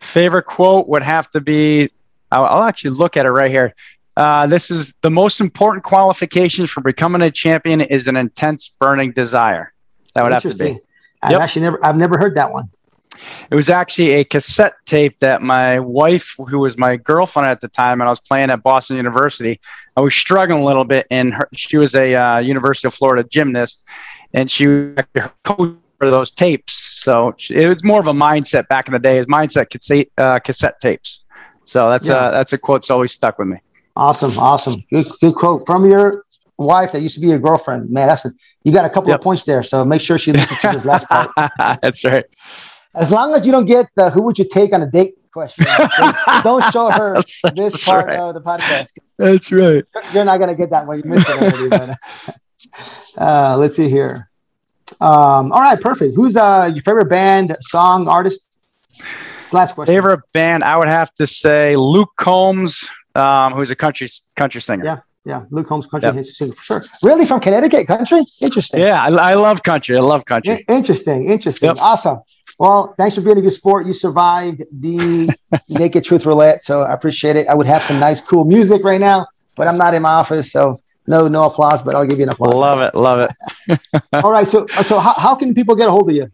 Favorite 0.00 0.46
quote 0.46 0.88
would 0.88 1.02
have 1.02 1.30
to 1.30 1.40
be 1.40 1.88
I'll, 2.32 2.46
I'll 2.46 2.62
actually 2.64 2.90
look 2.90 3.16
at 3.16 3.26
it 3.26 3.30
right 3.30 3.50
here. 3.50 3.74
Uh, 4.16 4.46
this 4.46 4.70
is 4.70 4.92
the 5.02 5.10
most 5.10 5.40
important 5.40 5.84
qualifications 5.84 6.70
for 6.70 6.80
becoming 6.80 7.22
a 7.22 7.30
champion 7.30 7.80
is 7.80 8.06
an 8.06 8.16
intense 8.16 8.68
burning 8.80 9.12
desire. 9.12 9.72
That 10.14 10.24
would 10.24 10.32
have 10.32 10.42
to 10.42 10.56
be. 10.56 10.78
I've 11.22 11.32
yep. 11.32 11.40
actually 11.40 11.62
never 11.62 11.84
I've 11.84 11.96
never 11.96 12.18
heard 12.18 12.34
that 12.36 12.52
one. 12.52 12.70
It 13.50 13.54
was 13.54 13.70
actually 13.70 14.12
a 14.12 14.24
cassette 14.24 14.74
tape 14.86 15.18
that 15.20 15.42
my 15.42 15.78
wife, 15.78 16.34
who 16.48 16.58
was 16.58 16.76
my 16.76 16.96
girlfriend 16.96 17.48
at 17.48 17.60
the 17.60 17.68
time, 17.68 18.00
and 18.00 18.08
I 18.08 18.10
was 18.10 18.20
playing 18.20 18.50
at 18.50 18.62
Boston 18.62 18.96
University. 18.96 19.60
I 19.96 20.00
was 20.00 20.14
struggling 20.14 20.62
a 20.62 20.64
little 20.64 20.84
bit, 20.84 21.06
and 21.10 21.32
her, 21.34 21.48
she 21.52 21.76
was 21.76 21.94
a 21.94 22.14
uh, 22.14 22.38
University 22.38 22.88
of 22.88 22.94
Florida 22.94 23.28
gymnast, 23.28 23.84
and 24.32 24.50
she 24.50 24.66
was 24.66 24.96
coach 25.44 25.76
for 25.98 26.10
those 26.10 26.32
tapes. 26.32 26.72
So 27.02 27.34
it 27.48 27.68
was 27.68 27.84
more 27.84 28.00
of 28.00 28.08
a 28.08 28.12
mindset 28.12 28.66
back 28.68 28.88
in 28.88 28.92
the 28.92 28.98
day. 28.98 29.18
It 29.18 29.20
was 29.20 29.26
mindset 29.28 29.70
cassette, 29.70 30.08
uh, 30.18 30.40
cassette 30.40 30.80
tapes. 30.80 31.22
So 31.62 31.90
that's 31.90 32.08
yeah. 32.08 32.28
a 32.28 32.32
that's 32.32 32.52
a 32.52 32.58
quote 32.58 32.80
that's 32.80 32.90
always 32.90 33.12
stuck 33.12 33.38
with 33.38 33.48
me. 33.48 33.58
Awesome, 33.94 34.36
awesome, 34.38 34.82
good 34.90 35.06
good 35.20 35.34
quote 35.34 35.64
from 35.64 35.88
your 35.88 36.24
wife 36.58 36.92
that 36.92 37.00
used 37.00 37.14
to 37.16 37.20
be 37.20 37.28
your 37.28 37.38
girlfriend. 37.38 37.90
Man, 37.90 38.08
that's 38.08 38.24
a, 38.24 38.30
you 38.64 38.72
got 38.72 38.84
a 38.84 38.90
couple 38.90 39.10
yep. 39.10 39.20
of 39.20 39.24
points 39.24 39.44
there. 39.44 39.62
So 39.62 39.84
make 39.84 40.00
sure 40.00 40.18
she 40.18 40.32
listens 40.32 40.60
to 40.60 40.68
this 40.68 40.84
last 40.84 41.08
part. 41.08 41.30
that's 41.82 42.04
right. 42.04 42.24
As 42.94 43.10
long 43.10 43.34
as 43.34 43.46
you 43.46 43.52
don't 43.52 43.66
get 43.66 43.88
the 43.94 44.10
who 44.10 44.22
would 44.22 44.38
you 44.38 44.46
take 44.48 44.72
on 44.72 44.82
a 44.82 44.90
date 44.90 45.14
question, 45.32 45.64
don't 46.42 46.62
show 46.72 46.90
her 46.90 47.22
this 47.54 47.84
part 47.84 48.06
right. 48.06 48.18
of 48.18 48.34
the 48.34 48.40
podcast. 48.40 48.90
That's 49.18 49.50
right. 49.50 49.84
You're 50.12 50.24
not 50.24 50.38
gonna 50.38 50.54
get 50.54 50.70
that 50.70 50.86
one. 50.86 50.98
You 50.98 51.10
missed 51.10 51.28
it 51.28 51.42
already. 51.42 51.68
but, 51.68 51.98
uh, 53.18 53.56
let's 53.56 53.76
see 53.76 53.88
here. 53.88 54.30
Um, 55.00 55.52
all 55.52 55.60
right, 55.60 55.80
perfect. 55.80 56.14
Who's 56.14 56.36
uh, 56.36 56.70
your 56.72 56.82
favorite 56.82 57.08
band, 57.08 57.56
song, 57.60 58.08
artist? 58.08 58.58
Last 59.52 59.74
question. 59.74 59.94
Favorite 59.94 60.20
band? 60.32 60.64
I 60.64 60.76
would 60.76 60.88
have 60.88 61.14
to 61.14 61.26
say 61.26 61.76
Luke 61.76 62.12
Combs, 62.16 62.86
um, 63.14 63.52
who's 63.52 63.70
a 63.70 63.76
country 63.76 64.08
country 64.36 64.60
singer. 64.60 64.84
Yeah, 64.84 64.98
yeah, 65.24 65.44
Luke 65.50 65.68
Combs 65.68 65.86
country 65.86 66.10
yep. 66.12 66.24
singer 66.24 66.52
for 66.52 66.62
sure. 66.62 66.84
Really, 67.02 67.26
from 67.26 67.40
Connecticut, 67.40 67.86
country? 67.86 68.22
Interesting. 68.40 68.80
Yeah, 68.80 69.02
I, 69.02 69.08
I 69.08 69.34
love 69.34 69.62
country. 69.62 69.96
I 69.96 70.00
love 70.00 70.24
country. 70.24 70.64
interesting, 70.68 71.28
interesting, 71.28 71.68
yep. 71.68 71.76
awesome. 71.80 72.20
Well, 72.58 72.94
thanks 72.98 73.14
for 73.14 73.20
being 73.20 73.38
a 73.38 73.40
good 73.40 73.52
sport. 73.52 73.86
You 73.86 73.92
survived 73.92 74.64
the 74.72 75.32
Naked 75.68 76.04
Truth 76.04 76.26
Roulette, 76.26 76.64
so 76.64 76.82
I 76.82 76.92
appreciate 76.92 77.36
it. 77.36 77.46
I 77.46 77.54
would 77.54 77.66
have 77.68 77.82
some 77.82 78.00
nice, 78.00 78.20
cool 78.20 78.44
music 78.44 78.82
right 78.82 79.00
now, 79.00 79.26
but 79.54 79.68
I'm 79.68 79.78
not 79.78 79.94
in 79.94 80.02
my 80.02 80.10
office, 80.10 80.50
so 80.50 80.80
no, 81.06 81.28
no 81.28 81.44
applause. 81.44 81.82
But 81.82 81.94
I'll 81.94 82.06
give 82.06 82.18
you 82.18 82.24
an 82.24 82.30
applause. 82.30 82.54
Love 82.54 82.80
it, 82.80 82.94
love 82.96 83.30
it. 83.68 84.02
All 84.24 84.32
right, 84.32 84.46
so 84.46 84.66
so 84.82 84.98
how, 84.98 85.14
how 85.14 85.34
can 85.36 85.54
people 85.54 85.76
get 85.76 85.86
a 85.86 85.92
hold 85.92 86.10
of 86.10 86.16
you? 86.16 86.30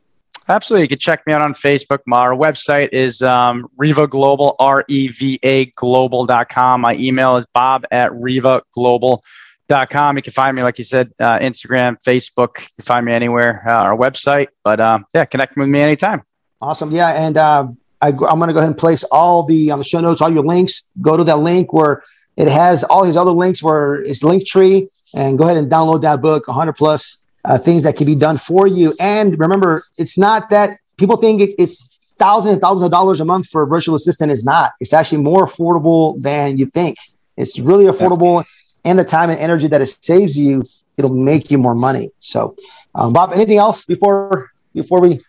Absolutely. 0.50 0.84
You 0.84 0.88
can 0.88 0.98
check 0.98 1.26
me 1.26 1.34
out 1.34 1.42
on 1.42 1.52
Facebook. 1.52 1.98
My 2.06 2.26
website 2.28 2.88
is 2.92 3.20
um, 3.20 3.68
REVA 3.76 4.08
Global, 4.08 4.56
R 4.58 4.82
E 4.88 5.08
V 5.08 5.38
A 5.42 5.66
Global.com. 5.66 6.80
My 6.80 6.94
email 6.94 7.36
is 7.36 7.44
bob 7.52 7.84
at 7.90 8.12
REVA 8.12 8.62
Global.com. 8.72 10.16
You 10.16 10.22
can 10.22 10.32
find 10.32 10.56
me, 10.56 10.62
like 10.62 10.78
you 10.78 10.84
said, 10.84 11.12
uh, 11.20 11.38
Instagram, 11.38 12.02
Facebook. 12.02 12.60
You 12.60 12.66
can 12.76 12.84
find 12.84 13.04
me 13.04 13.12
anywhere, 13.12 13.62
uh, 13.66 13.72
our 13.72 13.96
website. 13.96 14.48
But 14.64 14.80
um, 14.80 15.04
yeah, 15.14 15.26
connect 15.26 15.56
with 15.56 15.68
me 15.68 15.80
anytime. 15.80 16.22
Awesome. 16.62 16.92
Yeah. 16.92 17.10
And 17.10 17.36
uh, 17.36 17.68
I, 18.00 18.08
am 18.08 18.16
going 18.16 18.48
to 18.48 18.54
go 18.54 18.58
ahead 18.60 18.70
and 18.70 18.78
place 18.78 19.04
all 19.04 19.42
the 19.42 19.70
on 19.70 19.78
the 19.78 19.84
show 19.84 20.00
notes, 20.00 20.22
all 20.22 20.32
your 20.32 20.44
links. 20.44 20.90
Go 21.02 21.18
to 21.18 21.24
that 21.24 21.40
link 21.40 21.74
where 21.74 22.02
it 22.38 22.48
has 22.48 22.84
all 22.84 23.04
these 23.04 23.16
other 23.16 23.32
links 23.32 23.62
where 23.62 23.96
it's 23.96 24.22
Linktree 24.22 24.88
and 25.14 25.36
go 25.36 25.44
ahead 25.44 25.56
and 25.58 25.70
download 25.70 26.02
that 26.02 26.22
book, 26.22 26.48
100 26.48 26.72
plus 26.72 27.26
uh, 27.48 27.58
things 27.58 27.82
that 27.82 27.96
can 27.96 28.06
be 28.06 28.14
done 28.14 28.36
for 28.36 28.66
you. 28.66 28.94
And 29.00 29.38
remember, 29.38 29.82
it's 29.96 30.16
not 30.16 30.50
that 30.50 30.78
people 30.98 31.16
think 31.16 31.40
it, 31.40 31.54
it's 31.58 31.98
thousands 32.18 32.52
and 32.52 32.62
thousands 32.62 32.84
of 32.84 32.90
dollars 32.90 33.20
a 33.20 33.24
month 33.24 33.48
for 33.48 33.62
a 33.62 33.66
virtual 33.66 33.96
assistant. 33.96 34.30
Is 34.30 34.44
not. 34.44 34.72
It's 34.80 34.92
actually 34.92 35.22
more 35.22 35.46
affordable 35.46 36.20
than 36.22 36.58
you 36.58 36.66
think. 36.66 36.96
It's 37.36 37.58
really 37.58 37.86
affordable, 37.86 38.44
yeah. 38.44 38.90
and 38.90 38.98
the 38.98 39.04
time 39.04 39.30
and 39.30 39.40
energy 39.40 39.66
that 39.68 39.80
it 39.80 39.86
saves 39.86 40.38
you 40.38 40.62
it'll 40.98 41.14
make 41.14 41.50
you 41.50 41.58
more 41.58 41.74
money. 41.74 42.10
So, 42.20 42.56
um, 42.94 43.12
Bob, 43.12 43.32
anything 43.32 43.58
else 43.58 43.84
before 43.84 44.50
before 44.74 45.00
we 45.00 45.20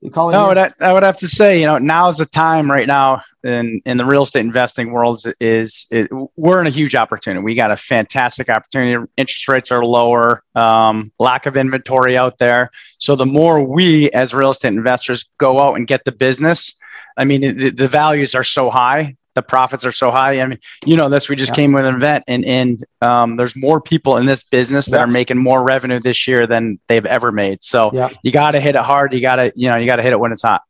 you 0.00 0.10
call 0.10 0.30
it? 0.30 0.32
No, 0.32 0.50
I, 0.50 0.70
I 0.80 0.92
would 0.92 1.02
have 1.02 1.18
to 1.18 1.28
say, 1.28 1.60
you 1.60 1.66
know, 1.66 1.78
now's 1.78 2.18
the 2.18 2.26
time 2.26 2.70
right 2.70 2.86
now 2.86 3.22
in 3.44 3.80
in 3.86 3.96
the 3.96 4.04
real 4.04 4.24
estate 4.24 4.44
investing 4.44 4.90
world 4.90 5.24
is, 5.24 5.34
is 5.40 5.86
it, 5.90 6.10
we're 6.36 6.60
in 6.60 6.66
a 6.66 6.70
huge 6.70 6.94
opportunity. 6.94 7.42
We 7.42 7.54
got 7.54 7.70
a 7.70 7.76
fantastic 7.76 8.48
opportunity. 8.48 9.06
Interest 9.16 9.48
rates 9.48 9.70
are 9.70 9.84
lower, 9.84 10.42
um, 10.54 11.12
lack 11.18 11.46
of 11.46 11.56
inventory 11.56 12.16
out 12.16 12.38
there. 12.38 12.70
So 12.98 13.16
the 13.16 13.26
more 13.26 13.62
we 13.62 14.10
as 14.10 14.34
real 14.34 14.50
estate 14.50 14.74
investors 14.74 15.26
go 15.38 15.60
out 15.60 15.74
and 15.74 15.86
get 15.86 16.04
the 16.04 16.12
business, 16.12 16.74
I 17.16 17.24
mean, 17.24 17.40
the, 17.40 17.70
the 17.70 17.88
values 17.88 18.34
are 18.34 18.44
so 18.44 18.70
high 18.70 19.16
the 19.34 19.42
profits 19.42 19.84
are 19.84 19.92
so 19.92 20.10
high. 20.10 20.40
I 20.40 20.46
mean, 20.46 20.58
you 20.84 20.96
know 20.96 21.08
this. 21.08 21.28
We 21.28 21.36
just 21.36 21.52
yeah. 21.52 21.56
came 21.56 21.72
with 21.72 21.84
an 21.84 21.94
event, 21.94 22.24
and 22.26 22.44
and 22.44 22.84
um, 23.02 23.36
there's 23.36 23.54
more 23.54 23.80
people 23.80 24.16
in 24.16 24.26
this 24.26 24.42
business 24.42 24.86
that 24.86 24.96
yeah. 24.96 25.04
are 25.04 25.06
making 25.06 25.38
more 25.38 25.62
revenue 25.62 26.00
this 26.00 26.26
year 26.26 26.46
than 26.46 26.78
they've 26.88 27.06
ever 27.06 27.30
made. 27.30 27.62
So 27.62 27.90
yeah. 27.92 28.10
you 28.22 28.32
got 28.32 28.52
to 28.52 28.60
hit 28.60 28.74
it 28.74 28.82
hard. 28.82 29.12
You 29.12 29.20
got 29.20 29.36
to 29.36 29.52
you 29.54 29.70
know 29.70 29.76
you 29.76 29.86
got 29.86 29.96
to 29.96 30.02
hit 30.02 30.12
it 30.12 30.20
when 30.20 30.32
it's 30.32 30.42
hot. 30.42 30.62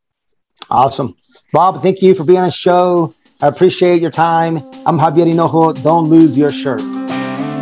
Awesome, 0.69 1.17
Bob. 1.53 1.83
Thank 1.83 2.03
you 2.03 2.15
for 2.15 2.25
being 2.25 2.41
on 2.41 2.47
the 2.47 2.53
show. 2.53 3.15
I 3.43 3.49
appreciate 3.49 4.03
your 4.03 4.11
time. 4.11 4.59
I'm 4.87 4.99
Javier 4.99 5.31
Hinojo. 5.31 5.83
Don't 5.83 6.05
lose 6.11 6.37
your 6.37 6.51
shirt. 6.51 6.81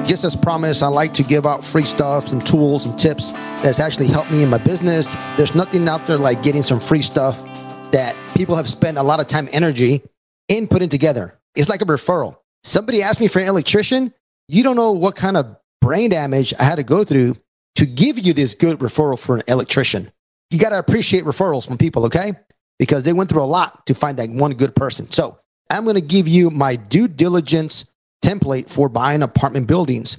Just 0.04 0.24
as 0.24 0.34
promised, 0.34 0.82
I 0.82 0.88
like 0.88 1.12
to 1.14 1.22
give 1.22 1.46
out 1.46 1.62
free 1.62 1.84
stuff, 1.84 2.26
some 2.26 2.40
tools 2.40 2.86
and 2.86 2.98
tips 2.98 3.32
that's 3.62 3.78
actually 3.78 4.06
helped 4.06 4.30
me 4.30 4.42
in 4.42 4.48
my 4.48 4.58
business. 4.58 5.14
There's 5.36 5.54
nothing 5.54 5.86
out 5.86 6.06
there 6.06 6.16
like 6.16 6.42
getting 6.42 6.62
some 6.62 6.80
free 6.80 7.02
stuff 7.02 7.44
that 7.92 8.16
people 8.34 8.56
have 8.56 8.68
spent 8.68 8.96
a 8.96 9.02
lot 9.02 9.20
of 9.20 9.26
time, 9.26 9.48
energy 9.52 10.02
in 10.48 10.66
putting 10.68 10.88
together. 10.88 11.38
It's 11.54 11.68
like 11.68 11.82
a 11.82 11.86
referral. 11.86 12.36
Somebody 12.64 13.02
asked 13.02 13.20
me 13.20 13.28
for 13.28 13.38
an 13.38 13.48
electrician. 13.48 14.12
You 14.48 14.62
don't 14.62 14.76
know 14.76 14.92
what 14.92 15.16
kind 15.16 15.36
of 15.36 15.56
brain 15.80 16.10
damage 16.10 16.52
I 16.58 16.64
had 16.64 16.76
to 16.76 16.82
go 16.82 17.04
through 17.04 17.36
to 17.76 17.86
give 17.86 18.18
you 18.18 18.32
this 18.32 18.54
good 18.54 18.78
referral 18.80 19.18
for 19.18 19.36
an 19.36 19.42
electrician. 19.46 20.10
You 20.50 20.58
got 20.58 20.70
to 20.70 20.78
appreciate 20.78 21.24
referrals 21.24 21.66
from 21.66 21.78
people, 21.78 22.06
okay? 22.06 22.32
Because 22.78 23.04
they 23.04 23.12
went 23.12 23.30
through 23.30 23.42
a 23.42 23.44
lot 23.44 23.86
to 23.86 23.94
find 23.94 24.18
that 24.18 24.30
one 24.30 24.54
good 24.54 24.74
person. 24.74 25.10
So 25.10 25.38
I'm 25.70 25.84
going 25.84 25.94
to 25.94 26.00
give 26.00 26.26
you 26.26 26.50
my 26.50 26.76
due 26.76 27.08
diligence 27.08 27.84
template 28.24 28.70
for 28.70 28.88
buying 28.88 29.22
apartment 29.22 29.66
buildings. 29.66 30.18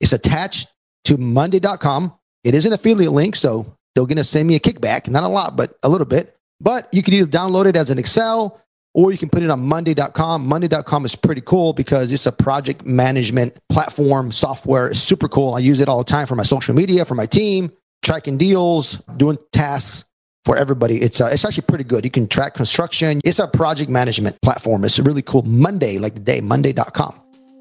It's 0.00 0.12
attached 0.12 0.68
to 1.04 1.16
Monday.com. 1.16 2.12
It 2.44 2.54
is 2.54 2.66
an 2.66 2.72
affiliate 2.72 3.12
link, 3.12 3.36
so 3.36 3.76
they're 3.94 4.04
going 4.04 4.16
to 4.16 4.24
send 4.24 4.46
me 4.46 4.54
a 4.54 4.60
kickback, 4.60 5.08
not 5.08 5.24
a 5.24 5.28
lot, 5.28 5.56
but 5.56 5.78
a 5.82 5.88
little 5.88 6.06
bit. 6.06 6.36
But 6.60 6.88
you 6.92 7.02
can 7.02 7.14
either 7.14 7.30
download 7.30 7.66
it 7.66 7.76
as 7.76 7.90
an 7.90 7.98
Excel 7.98 8.60
or 8.94 9.12
you 9.12 9.18
can 9.18 9.28
put 9.28 9.42
it 9.42 9.50
on 9.50 9.60
monday.com. 9.60 10.46
Monday.com 10.46 11.04
is 11.04 11.14
pretty 11.14 11.40
cool 11.40 11.72
because 11.72 12.12
it's 12.12 12.26
a 12.26 12.32
project 12.32 12.84
management 12.84 13.58
platform 13.68 14.32
software. 14.32 14.88
It's 14.88 15.00
super 15.00 15.28
cool. 15.28 15.54
I 15.54 15.60
use 15.60 15.80
it 15.80 15.88
all 15.88 15.98
the 15.98 16.04
time 16.04 16.26
for 16.26 16.34
my 16.34 16.42
social 16.42 16.74
media, 16.74 17.04
for 17.04 17.14
my 17.14 17.26
team, 17.26 17.70
tracking 18.02 18.38
deals, 18.38 18.96
doing 19.16 19.38
tasks 19.52 20.04
for 20.44 20.56
everybody. 20.56 21.00
It's 21.00 21.20
uh, 21.20 21.26
it's 21.26 21.44
actually 21.44 21.64
pretty 21.68 21.84
good. 21.84 22.04
You 22.04 22.10
can 22.10 22.26
track 22.26 22.54
construction. 22.54 23.20
It's 23.24 23.38
a 23.38 23.46
project 23.46 23.90
management 23.90 24.40
platform. 24.42 24.84
It's 24.84 24.98
a 24.98 25.02
really 25.02 25.22
cool. 25.22 25.42
Monday, 25.42 25.98
like 25.98 26.14
the 26.14 26.20
day, 26.20 26.40
monday.com. 26.40 27.19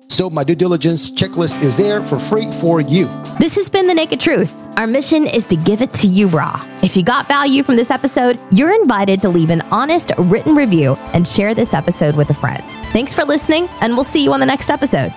So 0.10 0.28
my 0.30 0.44
due 0.44 0.56
diligence 0.56 1.12
checklist 1.12 1.62
is 1.64 1.78
there 1.78 2.02
for 2.02 2.18
free 2.18 2.52
for 2.52 2.82
you. 2.82 3.06
This 3.40 3.56
has 3.56 3.70
been 3.70 3.88
The 3.88 3.94
Naked 3.94 4.20
Truth. 4.20 4.68
Our 4.78 4.88
mission 4.88 5.26
is 5.28 5.48
to 5.48 5.56
give 5.56 5.82
it 5.84 5.94
to 5.96 6.08
you 6.08 6.28
raw. 6.28 6.66
If 6.82 6.98
you 6.98 7.04
got 7.04 7.28
value 7.28 7.62
from 7.62 7.76
this 7.76 7.92
episode, 7.92 8.40
you're 8.52 8.74
invited 8.74 9.22
to 9.22 9.30
leave 9.30 9.52
an 9.52 9.62
honest 9.72 10.12
written 10.18 10.56
review 10.56 10.96
and 11.14 11.28
share 11.28 11.54
this 11.54 11.76
episode 11.76 12.16
with 12.16 12.32
a 12.32 12.34
friend. 12.34 12.64
Thanks 12.92 13.14
for 13.14 13.24
listening, 13.24 13.70
and 13.82 13.94
we'll 13.94 14.04
see 14.04 14.24
you 14.24 14.34
on 14.34 14.40
the 14.40 14.46
next 14.48 14.72
episode. 14.72 15.14